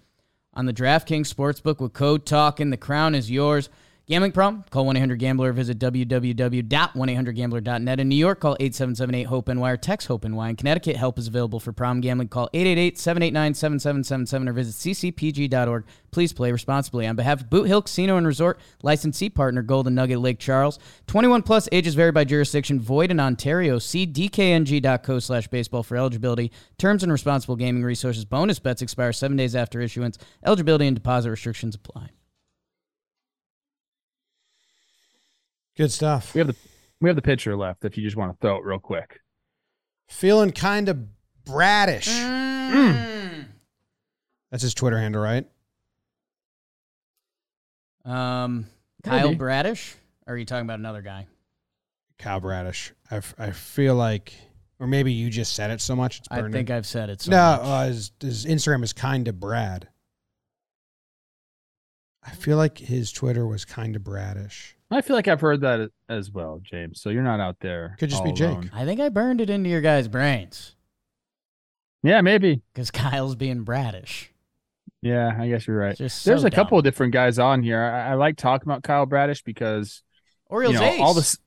[0.57, 3.69] On the DraftKings Sportsbook with code TALKIN, the crown is yours.
[4.09, 4.65] Gambling problem?
[4.71, 7.99] Call 1-800-GAMBLER or visit www.1800gambler.net.
[7.99, 10.51] In New York, call 877-8-HOPE-NY or text HOPE-NY.
[10.51, 12.29] In Connecticut, help is available for problem gambling.
[12.29, 15.87] Call 888-789-7777 or visit ccpg.org.
[16.13, 17.05] Please play responsibly.
[17.09, 20.79] On behalf of Boot Hill Casino and Resort, licensee partner Golden Nugget Lake Charles.
[21.09, 22.79] 21 plus ages vary by jurisdiction.
[22.79, 23.81] Void in Ontario.
[23.81, 26.53] See dkng.co slash baseball for eligibility.
[26.79, 28.25] Terms and responsible gaming resources.
[28.25, 30.17] Bonus bets expire seven days after issuance.
[30.45, 32.11] Eligibility and deposit restrictions apply.
[35.77, 36.35] Good stuff.
[36.35, 36.57] We have the
[37.01, 37.85] we have the pitcher left.
[37.85, 39.21] If you just want to throw it real quick.
[40.09, 40.99] Feeling kind of
[41.45, 42.09] bradish.
[42.09, 43.47] Mm.
[44.51, 45.47] That's his Twitter handle, right?
[48.05, 48.67] Um,
[49.03, 49.37] Kyle Maybe.
[49.37, 49.95] Bradish?
[50.27, 51.27] Or are you talking about another guy?
[52.19, 52.93] Kyle Bradish.
[53.11, 54.33] I, f- I feel like,
[54.79, 56.71] or maybe you just said it so much it's I think.
[56.71, 57.21] I've said it.
[57.21, 57.61] So no, much.
[57.63, 59.89] uh, his, his Instagram is kind of Brad.
[62.25, 64.76] I feel like his Twitter was kind of bradish.
[64.91, 67.01] I feel like I've heard that as well, James.
[67.01, 67.97] So you're not out there.
[67.99, 68.51] Could just all be Jake.
[68.51, 68.71] alone.
[68.73, 70.77] I think I burned it into your guys' brains
[72.03, 72.63] Yeah, maybe.
[72.73, 74.29] because Kyle's being bradish.
[75.03, 75.91] Yeah, I guess you're right.
[75.91, 76.81] It's just There's so a couple dumb.
[76.81, 77.81] of different guys on here.
[77.81, 80.03] I, I like talking about Kyle Bradish because
[80.47, 81.01] Orioles you know, ace.
[81.01, 81.39] all this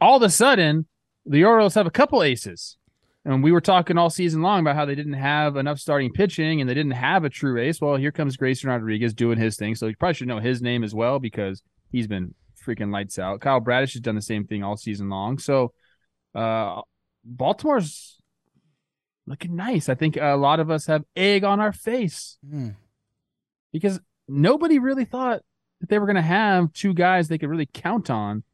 [0.00, 0.86] all of a sudden
[1.26, 2.76] the Orioles have a couple aces.
[3.24, 6.60] And we were talking all season long about how they didn't have enough starting pitching
[6.60, 7.80] and they didn't have a true ace.
[7.80, 9.76] Well, here comes Grayson Rodriguez doing his thing.
[9.76, 11.62] So you probably should know his name as well because
[11.92, 13.40] he's been freaking lights out.
[13.40, 15.38] Kyle Bradish has done the same thing all season long.
[15.38, 15.72] So
[16.34, 16.80] uh
[17.24, 18.20] Baltimore's
[19.26, 19.88] looking nice.
[19.88, 22.70] I think a lot of us have egg on our face Hmm.
[23.72, 25.42] because nobody really thought
[25.80, 28.44] that they were going to have two guys they could really count on,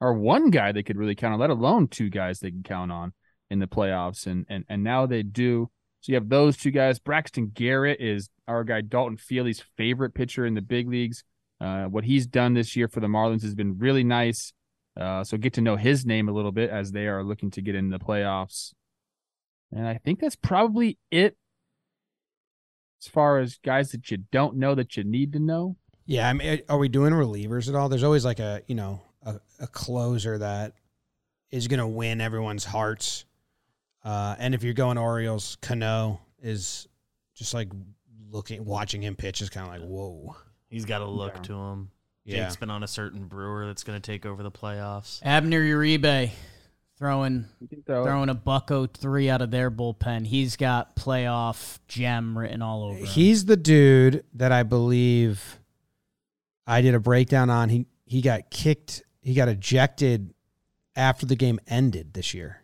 [0.00, 2.90] or one guy they could really count on, let alone two guys they can count
[2.90, 3.12] on
[3.50, 4.26] in the playoffs.
[4.26, 5.70] And and and now they do.
[6.00, 6.98] So you have those two guys.
[6.98, 11.22] Braxton Garrett is our guy Dalton Feely's favorite pitcher in the big leagues.
[11.62, 14.52] Uh, what he's done this year for the Marlins has been really nice.
[15.00, 17.62] Uh, so get to know his name a little bit as they are looking to
[17.62, 18.74] get in the playoffs.
[19.70, 21.36] And I think that's probably it
[23.00, 25.76] as far as guys that you don't know that you need to know.
[26.04, 27.88] Yeah, I mean, are we doing relievers at all?
[27.88, 30.74] There's always like a you know a, a closer that
[31.52, 33.24] is going to win everyone's hearts.
[34.04, 36.88] Uh, and if you're going Orioles, Cano is
[37.34, 37.68] just like
[38.30, 40.36] looking, watching him pitch is kind of like whoa.
[40.72, 41.42] He's got a look Yeah.
[41.42, 41.90] to him.
[42.24, 45.20] Yeah, Jake's been on a certain brewer that's going to take over the playoffs.
[45.24, 46.30] Abner Uribe
[46.96, 48.06] throwing You can throw it.
[48.06, 50.26] throwing a bucko oh three out of their bullpen.
[50.26, 52.98] He's got playoff gem written all over.
[52.98, 53.06] him.
[53.06, 55.58] he's the dude that I believe
[56.66, 57.68] I did a breakdown on.
[57.68, 59.02] He he got kicked.
[59.20, 60.32] He got ejected
[60.94, 62.62] after the game ended this year.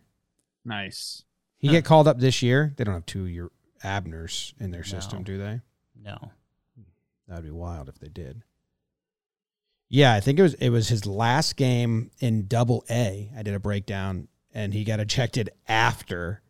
[0.64, 1.24] Nice.
[1.56, 1.72] He Huh.
[1.74, 2.74] get called up this year.
[2.76, 3.50] They don't have two year
[3.82, 5.24] Abners in their system, No.
[5.24, 5.60] do they?
[6.00, 6.30] no.
[7.28, 8.42] That'd be wild if they did.
[9.90, 13.30] Yeah, I think it was it was his last game in Double A.
[13.36, 16.42] I did a breakdown, and he got ejected after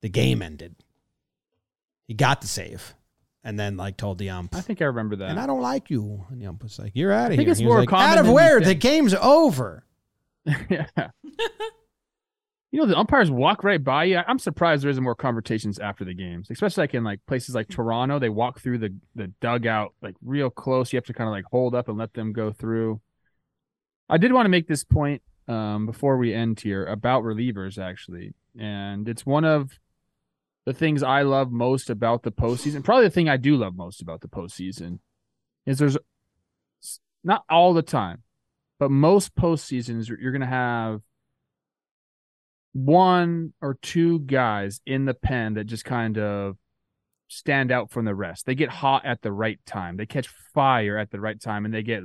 [0.00, 0.74] the game ended.
[2.08, 2.94] He got the save,
[3.44, 5.30] and then like told the ump, I think I remember that.
[5.30, 7.42] "And I don't like you." And the ump was like, "You're out of I think
[7.42, 8.60] here." it's And he was more like, common out of where?
[8.60, 9.84] The game's over.
[10.68, 10.86] yeah.
[12.76, 14.20] you know, the umpires walk right by you.
[14.28, 17.68] I'm surprised there isn't more conversations after the games, especially like in like places like
[17.68, 18.18] Toronto.
[18.18, 20.92] They walk through the the dugout like real close.
[20.92, 23.00] You have to kind of like hold up and let them go through.
[24.10, 28.34] I did want to make this point um, before we end here about relievers, actually,
[28.58, 29.70] and it's one of
[30.66, 32.84] the things I love most about the postseason.
[32.84, 34.98] Probably the thing I do love most about the postseason
[35.64, 35.96] is there's
[37.24, 38.22] not all the time,
[38.78, 41.00] but most postseasons you're going to have
[42.76, 46.58] one or two guys in the pen that just kind of
[47.28, 48.44] stand out from the rest.
[48.44, 49.96] They get hot at the right time.
[49.96, 52.02] They catch fire at the right time and they get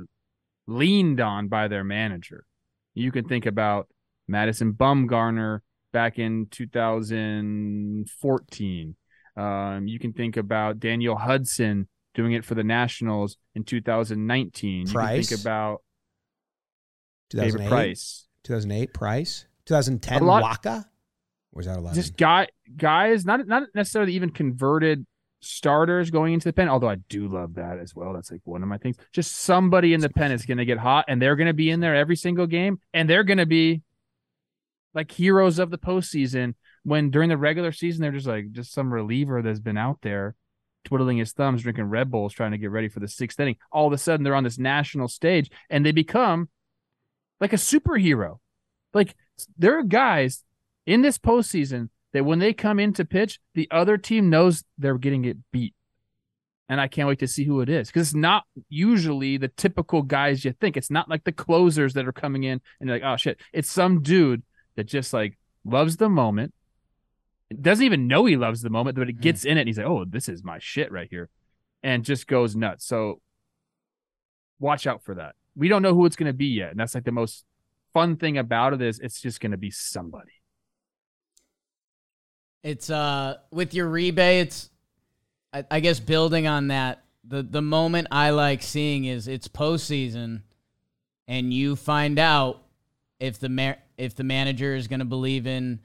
[0.66, 2.46] leaned on by their manager.
[2.94, 3.88] You can think about
[4.26, 5.60] Madison Bumgarner
[5.92, 8.96] back in 2014.
[9.36, 14.80] Um, you can think about Daniel Hudson doing it for the Nationals in 2019.
[14.80, 15.28] You can Price?
[15.28, 15.82] think about
[17.28, 18.26] David 2008, Price.
[18.44, 20.86] 2008 Price, 2010 lot- Waka.
[21.52, 21.94] Or was that 11?
[21.94, 25.06] just guy guys not not necessarily even converted
[25.40, 28.62] starters going into the pen although i do love that as well that's like one
[28.62, 31.36] of my things just somebody in the pen is going to get hot and they're
[31.36, 33.82] going to be in there every single game and they're going to be
[34.94, 36.54] like heroes of the postseason
[36.84, 40.36] when during the regular season they're just like just some reliever that's been out there
[40.84, 43.86] twiddling his thumbs drinking red bulls trying to get ready for the sixth inning all
[43.88, 46.48] of a sudden they're on this national stage and they become
[47.40, 48.38] like a superhero
[48.94, 49.14] like
[49.56, 50.44] there are guys
[50.86, 54.98] in this postseason that when they come in to pitch, the other team knows they're
[54.98, 55.74] getting it beat.
[56.68, 60.02] and I can't wait to see who it is because it's not usually the typical
[60.02, 60.76] guys you think.
[60.76, 63.40] It's not like the closers that are coming in and like, oh shit.
[63.52, 64.42] It's some dude
[64.76, 66.54] that just like loves the moment,
[67.60, 69.20] doesn't even know he loves the moment, but it hmm.
[69.20, 71.28] gets in it and he's like, oh, this is my shit right here,
[71.82, 72.86] and just goes nuts.
[72.86, 73.20] So
[74.58, 75.34] watch out for that.
[75.54, 77.44] We don't know who it's going to be yet, and that's like the most
[77.92, 80.32] fun thing about it is it's just going to be somebody.
[82.62, 84.70] It's uh with your rebate, it's
[85.52, 90.42] I, I guess building on that, the the moment I like seeing is it's postseason,
[91.26, 92.62] and you find out
[93.18, 95.80] if the ma- if the manager is going to believe in,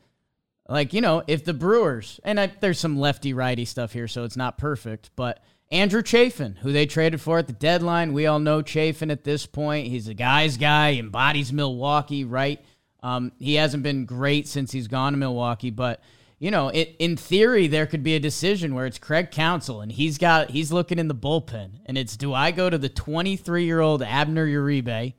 [0.69, 4.23] like you know, if the Brewers and I, there's some lefty righty stuff here, so
[4.23, 5.43] it's not perfect, but.
[5.69, 8.13] Andrew Chafin, who they traded for at the deadline.
[8.13, 9.87] We all know Chafin at this point.
[9.87, 12.63] He's a guy's guy, embodies Milwaukee, right?
[13.03, 16.01] Um, he hasn't been great since he's gone to Milwaukee, but
[16.39, 19.91] you know, it, in theory, there could be a decision where it's Craig Counsell and
[19.91, 23.65] he's got he's looking in the bullpen, and it's do I go to the 23
[23.65, 25.13] year old Abner Uribe,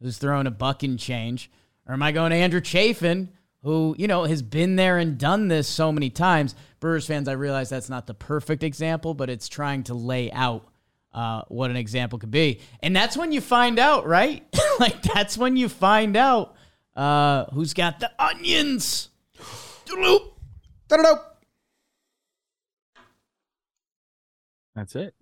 [0.00, 1.50] who's throwing a buck and change,
[1.86, 3.28] or am I going to Andrew Chafin,
[3.62, 6.54] who you know has been there and done this so many times?
[6.80, 10.66] Brewers fans, I realize that's not the perfect example, but it's trying to lay out
[11.12, 14.44] uh, what an example could be, and that's when you find out, right?
[14.80, 16.54] like that's when you find out
[16.96, 19.08] uh, who's got the onions.
[19.84, 20.34] Doodle-oop.
[20.88, 21.20] Da-da-do.
[24.74, 25.14] That's it.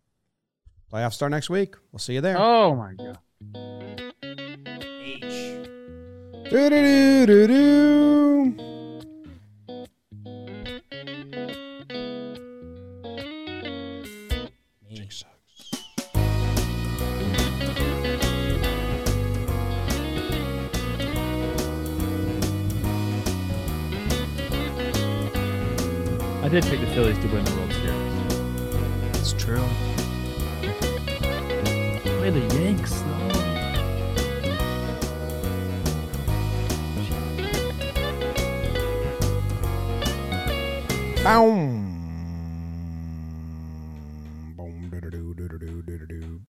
[0.93, 1.75] Playoffs start next week.
[1.93, 2.37] We'll see you there.
[2.39, 3.80] Oh my god.
[6.51, 8.55] Do-do-do-do-do.
[26.43, 29.21] I did pick the Phillies to win the World Series.
[29.21, 29.63] It's true.
[32.19, 33.05] Play the Yanks
[41.31, 41.80] though.